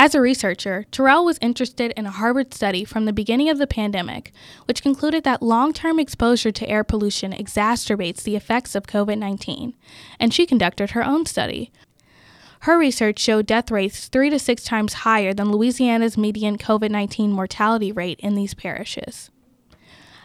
as 0.01 0.15
a 0.15 0.21
researcher, 0.21 0.85
Terrell 0.91 1.25
was 1.25 1.37
interested 1.41 1.91
in 1.97 2.05
a 2.05 2.09
Harvard 2.09 2.53
study 2.53 2.85
from 2.85 3.03
the 3.03 3.11
beginning 3.11 3.49
of 3.49 3.57
the 3.57 3.67
pandemic, 3.67 4.31
which 4.63 4.81
concluded 4.81 5.25
that 5.25 5.43
long 5.43 5.73
term 5.73 5.99
exposure 5.99 6.53
to 6.53 6.69
air 6.69 6.85
pollution 6.85 7.33
exacerbates 7.33 8.23
the 8.23 8.37
effects 8.37 8.75
of 8.75 8.87
COVID 8.87 9.17
19, 9.17 9.75
and 10.17 10.33
she 10.33 10.45
conducted 10.45 10.91
her 10.91 11.03
own 11.03 11.25
study. 11.25 11.73
Her 12.61 12.79
research 12.79 13.19
showed 13.19 13.45
death 13.45 13.71
rates 13.71 14.07
three 14.07 14.29
to 14.29 14.39
six 14.39 14.63
times 14.63 15.03
higher 15.03 15.33
than 15.33 15.51
Louisiana's 15.51 16.17
median 16.17 16.57
COVID 16.57 16.91
19 16.91 17.33
mortality 17.33 17.91
rate 17.91 18.21
in 18.21 18.35
these 18.35 18.53
parishes. 18.53 19.29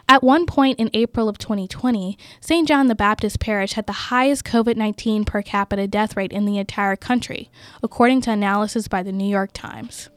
At 0.08 0.22
one 0.22 0.44
point 0.44 0.78
in 0.78 0.90
April 0.92 1.28
of 1.28 1.38
2020, 1.38 2.18
St. 2.40 2.68
John 2.68 2.88
the 2.88 2.94
Baptist 2.94 3.40
Parish 3.40 3.72
had 3.72 3.86
the 3.86 3.92
highest 3.92 4.44
COVID 4.44 4.76
19 4.76 5.24
per 5.24 5.40
capita 5.40 5.88
death 5.88 6.16
rate 6.16 6.32
in 6.32 6.44
the 6.44 6.58
entire 6.58 6.96
country, 6.96 7.50
according 7.82 8.20
to 8.22 8.30
analysis 8.30 8.86
by 8.86 9.02
the 9.02 9.12
New 9.12 9.28
York 9.28 9.50
Times. 9.54 10.10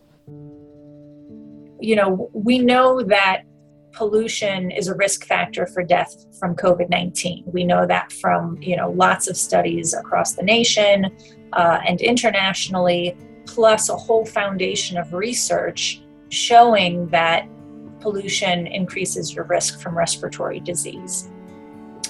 You 1.79 1.95
know, 1.95 2.29
we 2.33 2.59
know 2.59 3.01
that 3.03 3.43
pollution 3.93 4.71
is 4.71 4.87
a 4.87 4.95
risk 4.95 5.25
factor 5.25 5.65
for 5.65 5.83
death 5.83 6.25
from 6.37 6.55
COVID-19. 6.55 7.51
We 7.51 7.63
know 7.63 7.85
that 7.87 8.11
from 8.11 8.57
you 8.61 8.75
know 8.75 8.91
lots 8.91 9.27
of 9.27 9.37
studies 9.37 9.93
across 9.93 10.33
the 10.33 10.43
nation 10.43 11.05
uh, 11.53 11.79
and 11.87 12.01
internationally, 12.01 13.17
plus 13.45 13.89
a 13.89 13.95
whole 13.95 14.25
foundation 14.25 14.97
of 14.97 15.13
research 15.13 16.01
showing 16.29 17.07
that 17.07 17.47
pollution 18.07 18.67
increases 18.67 19.35
your 19.35 19.43
risk 19.43 19.81
from 19.81 19.97
respiratory 19.97 20.61
disease. 20.61 21.29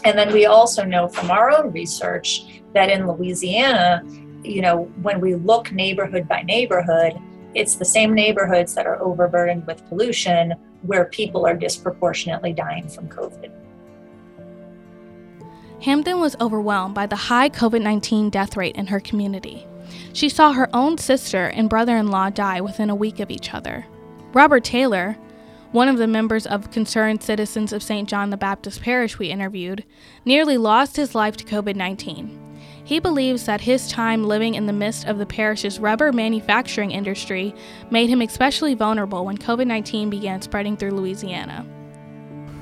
And 0.04 0.16
then 0.16 0.32
we 0.32 0.46
also 0.46 0.86
know 0.86 1.08
from 1.08 1.32
our 1.32 1.50
own 1.50 1.72
research 1.72 2.62
that 2.74 2.92
in 2.92 3.08
Louisiana, 3.08 4.04
you 4.44 4.62
know, 4.62 4.84
when 5.02 5.20
we 5.20 5.34
look 5.34 5.72
neighborhood 5.72 6.28
by 6.28 6.44
neighborhood, 6.44 7.20
it's 7.56 7.78
the 7.78 7.86
same 7.86 8.14
neighborhoods 8.14 8.76
that 8.76 8.86
are 8.86 9.02
overburdened 9.02 9.66
with 9.66 9.84
pollution 9.90 10.54
where 10.84 11.06
people 11.06 11.48
are 11.48 11.56
disproportionately 11.56 12.54
dying 12.54 12.88
from 12.88 13.10
COVID. 13.10 13.52
Hampton 15.82 16.20
was 16.20 16.36
overwhelmed 16.40 16.94
by 16.94 17.08
the 17.08 17.16
high 17.16 17.50
COVID 17.50 17.82
19 17.82 18.30
death 18.30 18.56
rate 18.56 18.76
in 18.76 18.86
her 18.86 19.00
community. 19.00 19.66
She 20.14 20.30
saw 20.30 20.54
her 20.54 20.70
own 20.76 21.00
sister 21.00 21.46
and 21.46 21.68
brother 21.68 21.98
in 21.98 22.12
law 22.12 22.30
die 22.30 22.62
within 22.62 22.92
a 22.92 22.96
week 22.96 23.20
of 23.20 23.32
each 23.32 23.52
other. 23.52 23.88
Robert 24.34 24.64
Taylor, 24.64 25.18
one 25.72 25.90
of 25.90 25.98
the 25.98 26.08
members 26.08 26.48
of 26.48 26.72
Concerned 26.72 27.22
Citizens 27.22 27.74
of 27.74 27.84
St. 27.84 28.08
John 28.08 28.30
the 28.30 28.38
Baptist 28.38 28.82
Parish 28.82 29.20
we 29.20 29.30
interviewed, 29.30 29.84
nearly 30.24 30.58
lost 30.58 30.96
his 30.96 31.14
life 31.14 31.36
to 31.38 31.46
COVID 31.46 31.76
19. 31.76 32.48
He 32.84 33.00
believes 33.00 33.46
that 33.46 33.60
his 33.60 33.90
time 33.90 34.24
living 34.24 34.56
in 34.56 34.66
the 34.66 34.72
midst 34.72 35.06
of 35.08 35.18
the 35.18 35.26
parish's 35.26 35.78
rubber 35.78 36.14
manufacturing 36.14 36.92
industry 36.92 37.54
made 37.92 38.10
him 38.10 38.22
especially 38.22 38.76
vulnerable 38.76 39.26
when 39.26 39.38
COVID 39.38 39.68
19 39.68 40.10
began 40.10 40.42
spreading 40.42 40.78
through 40.78 40.92
Louisiana. 40.92 41.66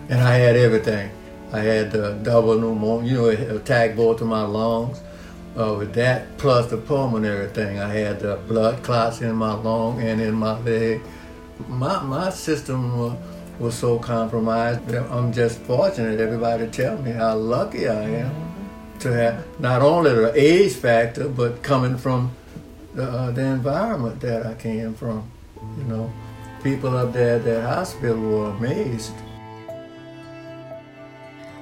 And 0.10 0.22
I 0.22 0.36
had 0.38 0.56
everything. 0.56 1.12
I 1.52 1.60
had 1.60 1.92
the 1.92 2.14
double 2.24 2.60
pneumonia, 2.60 3.12
you 3.12 3.18
know, 3.18 3.28
it 3.28 3.52
attacked 3.52 3.96
both 3.96 4.22
of 4.22 4.28
my 4.28 4.42
lungs. 4.42 5.00
Uh, 5.56 5.74
with 5.78 5.94
that, 5.94 6.38
plus 6.38 6.70
the 6.70 6.76
pulmonary 6.76 7.48
thing, 7.48 7.80
I 7.80 7.88
had 7.88 8.20
the 8.20 8.36
blood 8.48 8.84
clots 8.84 9.22
in 9.22 9.34
my 9.36 9.54
lung 9.54 10.02
and 10.02 10.20
in 10.20 10.34
my 10.34 10.60
leg. 10.60 11.02
My, 11.68 12.02
my 12.04 12.30
system 12.30 12.98
was, 12.98 13.18
was 13.60 13.76
so 13.76 14.00
compromised 14.00 14.88
that 14.88 15.10
I'm 15.12 15.32
just 15.32 15.60
fortunate 15.60 16.20
everybody 16.20 16.68
tell 16.68 16.98
me 16.98 17.12
how 17.12 17.36
lucky 17.36 17.88
I 17.88 18.04
am 18.04 18.56
to 19.00 19.12
have 19.14 19.60
not 19.60 19.82
only 19.82 20.12
the 20.12 20.34
age 20.36 20.74
factor, 20.74 21.28
but 21.30 21.64
coming 21.64 21.98
from 21.98 22.32
the, 22.94 23.04
uh, 23.04 23.32
the 23.32 23.42
environment 23.42 24.20
that 24.22 24.46
I 24.46 24.54
came 24.56 24.94
from. 24.94 25.30
You 25.78 25.84
know, 25.84 26.14
people 26.64 26.96
up 26.98 27.14
there 27.14 27.36
at 27.36 27.46
that 27.46 27.64
hospital 27.64 28.20
were 28.20 28.50
amazed. 28.52 29.14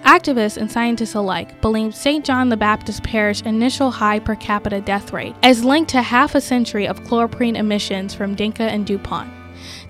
Activists 0.04 0.58
and 0.58 0.70
scientists 0.72 1.16
alike 1.16 1.62
believe 1.62 1.96
St. 1.96 2.26
John 2.26 2.50
the 2.50 2.58
Baptist 2.58 3.04
Parish 3.04 3.42
initial 3.44 3.90
high 3.90 4.20
per 4.20 4.36
capita 4.36 4.82
death 4.82 5.14
rate 5.14 5.36
is 5.44 5.64
linked 5.64 5.90
to 5.92 6.02
half 6.02 6.36
a 6.36 6.42
century 6.42 6.86
of 6.86 7.00
chloroprene 7.02 7.56
emissions 7.56 8.14
from 8.14 8.36
Denka 8.36 8.62
and 8.62 8.86
DuPont. 8.86 9.43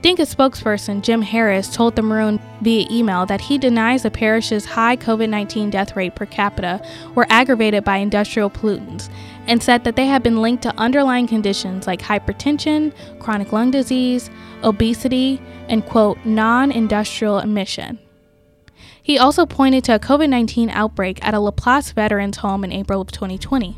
Denka 0.03 0.27
spokesperson 0.27 1.01
Jim 1.01 1.21
Harris 1.21 1.73
told 1.73 1.95
the 1.95 2.01
Maroon 2.01 2.37
via 2.59 2.85
email 2.91 3.25
that 3.25 3.39
he 3.39 3.57
denies 3.57 4.03
the 4.03 4.11
parish's 4.11 4.65
high 4.65 4.97
COVID 4.97 5.29
19 5.29 5.69
death 5.69 5.95
rate 5.95 6.13
per 6.13 6.25
capita 6.25 6.85
were 7.15 7.25
aggravated 7.29 7.85
by 7.85 7.97
industrial 7.97 8.49
pollutants 8.49 9.09
and 9.47 9.63
said 9.63 9.85
that 9.85 9.95
they 9.95 10.05
have 10.05 10.21
been 10.21 10.41
linked 10.41 10.61
to 10.63 10.77
underlying 10.77 11.25
conditions 11.25 11.87
like 11.87 12.01
hypertension, 12.01 12.93
chronic 13.19 13.53
lung 13.53 13.71
disease, 13.71 14.29
obesity, 14.61 15.41
and 15.69 15.85
quote, 15.85 16.17
non 16.25 16.69
industrial 16.69 17.39
emission. 17.39 17.97
He 19.01 19.17
also 19.17 19.45
pointed 19.45 19.85
to 19.85 19.95
a 19.95 19.99
COVID 19.99 20.27
19 20.27 20.69
outbreak 20.71 21.25
at 21.25 21.33
a 21.33 21.39
Laplace 21.39 21.93
Veterans 21.93 22.37
Home 22.37 22.65
in 22.65 22.73
April 22.73 22.99
of 22.99 23.09
2020. 23.09 23.77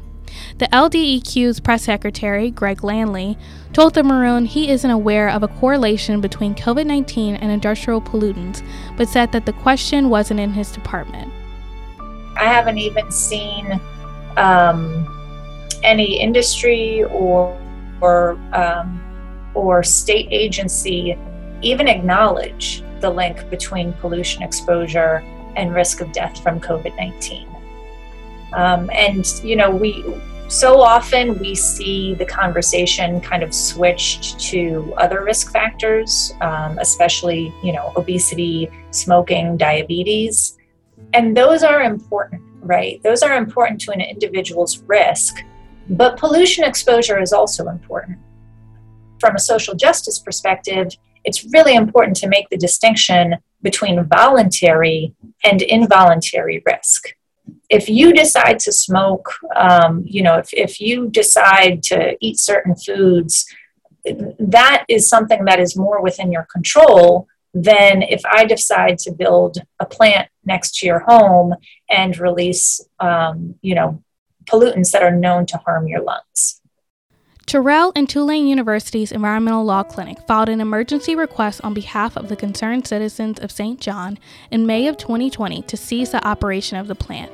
The 0.58 0.68
LDEQ's 0.68 1.60
press 1.60 1.84
secretary, 1.84 2.50
Greg 2.52 2.84
Langley, 2.84 3.38
told 3.74 3.94
the 3.94 4.04
Maroon 4.04 4.46
he 4.46 4.70
isn't 4.70 4.90
aware 4.90 5.30
of 5.30 5.44
a 5.44 5.48
correlation 5.48 6.22
between 6.22 6.56
COVID 6.56 6.86
19 6.86 7.36
and 7.36 7.52
industrial 7.52 8.02
pollutants, 8.02 8.66
but 8.98 9.10
said 9.10 9.32
that 9.32 9.46
the 9.46 9.54
question 9.54 10.10
wasn't 10.10 10.40
in 10.40 10.54
his 10.54 10.72
department. 10.72 11.32
I 12.38 12.46
haven't 12.46 12.78
even 12.78 13.12
seen 13.12 13.80
um, 14.38 15.08
any 15.84 16.20
industry 16.20 17.04
or 17.04 17.60
or 18.02 18.38
um, 18.54 19.02
or 19.54 19.84
state 19.84 20.28
agency 20.32 21.18
even 21.62 21.88
acknowledge 21.88 22.84
the 23.02 23.10
link 23.10 23.50
between 23.50 23.94
pollution 23.94 24.44
exposure 24.44 25.24
and 25.56 25.74
risk 25.74 26.02
of 26.02 26.12
death 26.12 26.42
from 26.44 26.60
COVID 26.60 26.96
19. 26.98 27.55
Um, 28.56 28.90
and, 28.94 29.26
you 29.44 29.56
know, 29.56 29.70
we 29.70 30.04
so 30.48 30.80
often 30.80 31.40
we 31.40 31.56
see 31.56 32.14
the 32.14 32.26
conversation 32.26 33.20
kind 33.20 33.42
of 33.42 33.54
switched 33.54 34.40
to 34.52 34.94
other 34.98 35.24
risk 35.24 35.52
factors, 35.52 36.34
um, 36.42 36.78
especially, 36.80 37.54
you 37.64 37.74
know, 37.74 37.92
obesity, 37.98 38.70
smoking, 38.92 39.58
diabetes. 39.58 40.58
And 41.14 41.36
those 41.36 41.64
are 41.64 41.82
important, 41.82 42.44
right? 42.62 43.02
Those 43.04 43.24
are 43.24 43.36
important 43.36 43.82
to 43.82 43.92
an 43.92 44.02
individual's 44.02 44.84
risk. 44.84 45.44
But 45.90 46.18
pollution 46.18 46.64
exposure 46.64 47.20
is 47.20 47.34
also 47.34 47.68
important. 47.68 48.20
From 49.20 49.36
a 49.36 49.40
social 49.40 49.74
justice 49.76 50.20
perspective, 50.20 50.90
it's 51.24 51.44
really 51.54 51.76
important 51.76 52.16
to 52.18 52.28
make 52.28 52.48
the 52.50 52.58
distinction 52.58 53.36
between 53.64 54.06
voluntary 54.06 55.16
and 55.44 55.62
involuntary 55.64 56.62
risk 56.66 57.16
if 57.70 57.90
you 57.90 58.14
decide 58.14 58.60
to 58.60 58.72
smoke, 58.72 59.34
um, 59.56 60.04
you 60.06 60.22
know, 60.24 60.36
if, 60.38 60.54
if 60.54 60.80
you 60.80 61.10
decide 61.10 61.84
to 61.84 62.16
eat 62.22 62.40
certain 62.40 62.76
foods, 62.76 63.46
that 64.40 64.86
is 64.88 65.08
something 65.08 65.46
that 65.46 65.60
is 65.60 65.76
more 65.76 66.02
within 66.02 66.32
your 66.32 66.48
control 66.52 67.28
than 67.54 68.02
if 68.02 68.22
I 68.26 68.46
decide 68.46 69.00
to 69.00 69.12
build 69.12 69.58
a 69.80 69.86
plant 69.86 70.28
next 70.44 70.76
to 70.80 70.86
your 70.86 71.00
home 71.00 71.56
and 71.90 72.18
release, 72.18 72.82
um, 73.00 73.56
you 73.62 73.74
know, 73.76 74.04
pollutants 74.46 74.92
that 74.92 75.02
are 75.04 75.16
known 75.16 75.46
to 75.48 75.58
harm 75.58 75.88
your 75.88 76.04
lungs. 76.04 76.62
Terrell 77.46 77.92
and 77.96 78.10
Tulane 78.10 78.48
University's 78.48 79.12
Environmental 79.12 79.64
Law 79.64 79.84
Clinic 79.84 80.18
filed 80.26 80.50
an 80.50 80.62
emergency 80.62 81.16
request 81.16 81.62
on 81.64 81.76
behalf 81.76 82.18
of 82.18 82.28
the 82.28 82.36
concerned 82.36 82.88
citizens 82.88 83.40
of 83.40 83.52
St. 83.52 83.80
John 83.80 84.18
in 84.50 84.66
May 84.66 84.88
of 84.88 84.98
2020 84.98 85.62
to 85.62 85.78
cease 85.78 86.10
the 86.10 86.28
operation 86.28 86.80
of 86.80 86.88
the 86.88 86.96
plant. 86.96 87.32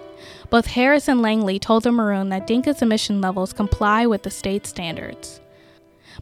Both 0.50 0.68
Harris 0.68 1.08
and 1.08 1.22
Langley 1.22 1.60
told 1.60 1.84
the 1.84 1.94
Maroon 1.94 2.28
that 2.28 2.46
Denka's 2.46 2.82
emission 2.82 3.22
levels 3.22 3.54
comply 3.54 4.06
with 4.06 4.24
the 4.24 4.30
state 4.30 4.68
standards. 4.68 5.40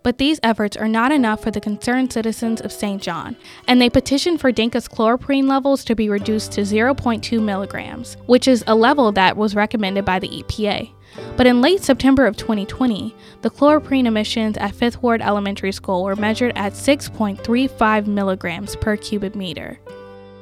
But 0.03 0.19
these 0.19 0.39
efforts 0.43 0.77
are 0.77 0.87
not 0.87 1.11
enough 1.11 1.41
for 1.41 1.49
the 1.49 1.59
concerned 1.59 2.13
citizens 2.13 2.61
of 2.61 2.71
St. 2.71 3.01
John, 3.01 3.35
and 3.67 3.81
they 3.81 3.89
petitioned 3.89 4.39
for 4.39 4.51
Denka's 4.51 4.87
chloroprene 4.87 5.49
levels 5.49 5.83
to 5.85 5.95
be 5.95 6.09
reduced 6.09 6.51
to 6.53 6.61
0.2 6.61 7.41
milligrams, 7.41 8.17
which 8.27 8.47
is 8.47 8.63
a 8.67 8.75
level 8.75 9.11
that 9.13 9.35
was 9.35 9.55
recommended 9.55 10.05
by 10.05 10.19
the 10.19 10.29
EPA. 10.29 10.91
But 11.37 11.47
in 11.47 11.61
late 11.61 11.83
September 11.83 12.25
of 12.25 12.37
2020, 12.37 13.15
the 13.41 13.49
chloroprene 13.49 14.05
emissions 14.05 14.57
at 14.57 14.75
Fifth 14.75 15.01
Ward 15.01 15.21
Elementary 15.21 15.71
School 15.71 16.03
were 16.03 16.15
measured 16.15 16.53
at 16.55 16.73
6.35 16.73 18.07
milligrams 18.07 18.75
per 18.75 18.97
cubic 18.97 19.35
meter. 19.35 19.79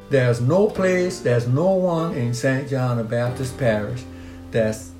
There's 0.09 0.39
no 0.39 0.67
place, 0.67 1.19
there's 1.19 1.47
no 1.47 1.71
one 1.71 2.13
in 2.13 2.33
St. 2.33 2.69
John 2.69 2.97
the 2.97 3.03
Baptist 3.03 3.57
Parish 3.57 4.03
that's 4.51 4.91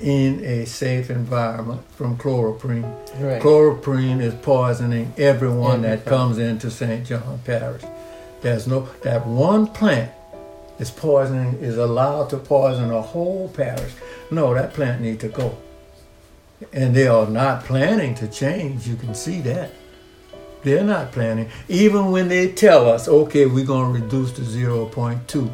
in 0.00 0.44
a 0.44 0.64
safe 0.64 1.10
environment 1.10 1.82
from 1.92 2.16
chloroprene. 2.16 2.82
Right. 3.20 3.40
Chloroprene 3.40 4.20
is 4.20 4.34
poisoning 4.34 5.12
everyone 5.16 5.82
that 5.82 6.04
comes 6.04 6.38
into 6.38 6.70
St. 6.70 7.06
John 7.06 7.40
Parish. 7.44 7.82
There's 8.40 8.66
no 8.66 8.88
that 9.02 9.26
one 9.26 9.66
plant 9.66 10.12
is 10.78 10.90
poisoning 10.90 11.54
is 11.60 11.78
allowed 11.78 12.30
to 12.30 12.36
poison 12.36 12.90
a 12.90 13.00
whole 13.00 13.48
parish. 13.48 13.92
No, 14.30 14.54
that 14.54 14.74
plant 14.74 15.00
need 15.00 15.20
to 15.20 15.28
go. 15.28 15.56
And 16.72 16.94
they 16.94 17.06
are 17.06 17.26
not 17.26 17.64
planning 17.64 18.14
to 18.16 18.28
change. 18.28 18.86
You 18.88 18.96
can 18.96 19.14
see 19.14 19.40
that. 19.42 19.70
They're 20.62 20.84
not 20.84 21.12
planning. 21.12 21.50
Even 21.68 22.10
when 22.10 22.28
they 22.28 22.50
tell 22.52 22.88
us, 22.88 23.06
okay, 23.06 23.46
we're 23.46 23.66
going 23.66 23.92
to 23.92 24.00
reduce 24.00 24.32
to 24.32 24.40
0.2, 24.40 25.50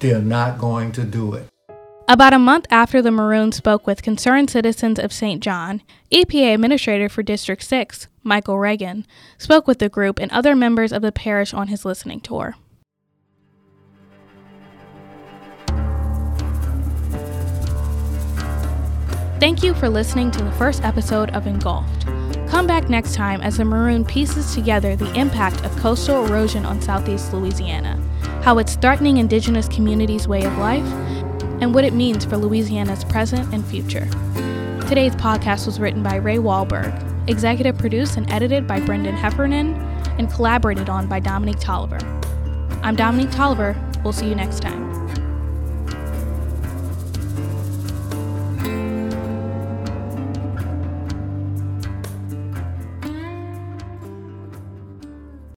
they're 0.00 0.20
not 0.20 0.58
going 0.58 0.92
to 0.92 1.04
do 1.04 1.34
it. 1.34 1.46
About 2.08 2.32
a 2.32 2.40
month 2.40 2.66
after 2.70 3.00
the 3.00 3.12
Maroons 3.12 3.54
spoke 3.54 3.86
with 3.86 4.02
concerned 4.02 4.50
citizens 4.50 4.98
of 4.98 5.12
St. 5.12 5.40
John, 5.40 5.82
EPA 6.10 6.54
Administrator 6.54 7.08
for 7.08 7.22
District 7.22 7.62
6, 7.62 8.08
Michael 8.24 8.58
Regan, 8.58 9.06
spoke 9.38 9.68
with 9.68 9.78
the 9.78 9.88
group 9.88 10.18
and 10.18 10.32
other 10.32 10.56
members 10.56 10.92
of 10.92 11.02
the 11.02 11.12
parish 11.12 11.54
on 11.54 11.68
his 11.68 11.84
listening 11.84 12.20
tour. 12.20 12.56
Thank 19.40 19.62
you 19.62 19.72
for 19.72 19.88
listening 19.88 20.30
to 20.32 20.44
the 20.44 20.52
first 20.52 20.84
episode 20.84 21.30
of 21.30 21.46
Engulfed. 21.46 22.04
Come 22.46 22.66
back 22.66 22.90
next 22.90 23.14
time 23.14 23.40
as 23.40 23.56
the 23.56 23.64
Maroon 23.64 24.04
pieces 24.04 24.54
together 24.54 24.94
the 24.96 25.10
impact 25.14 25.64
of 25.64 25.74
coastal 25.76 26.26
erosion 26.26 26.66
on 26.66 26.82
southeast 26.82 27.32
Louisiana. 27.32 27.98
how 28.42 28.58
it's 28.58 28.76
threatening 28.76 29.18
indigenous 29.18 29.68
communities' 29.68 30.26
way 30.26 30.44
of 30.44 30.56
life, 30.58 30.86
and 31.60 31.74
what 31.74 31.84
it 31.84 31.92
means 31.92 32.24
for 32.24 32.36
Louisiana's 32.36 33.04
present 33.04 33.52
and 33.52 33.64
future. 33.66 34.08
Today's 34.88 35.14
podcast 35.16 35.66
was 35.66 35.78
written 35.78 36.02
by 36.02 36.16
Ray 36.16 36.38
Wahlberg, 36.38 37.28
executive 37.28 37.76
produced 37.76 38.16
and 38.16 38.30
edited 38.30 38.66
by 38.66 38.80
Brendan 38.80 39.14
Heffernan, 39.14 39.74
and 40.18 40.32
collaborated 40.32 40.88
on 40.88 41.06
by 41.06 41.20
Dominique 41.20 41.60
Tolliver. 41.60 41.98
I'm 42.82 42.96
Dominique 42.96 43.30
Tolliver. 43.30 43.76
We'll 44.02 44.14
see 44.14 44.28
you 44.28 44.34
next 44.34 44.60
time. 44.60 44.99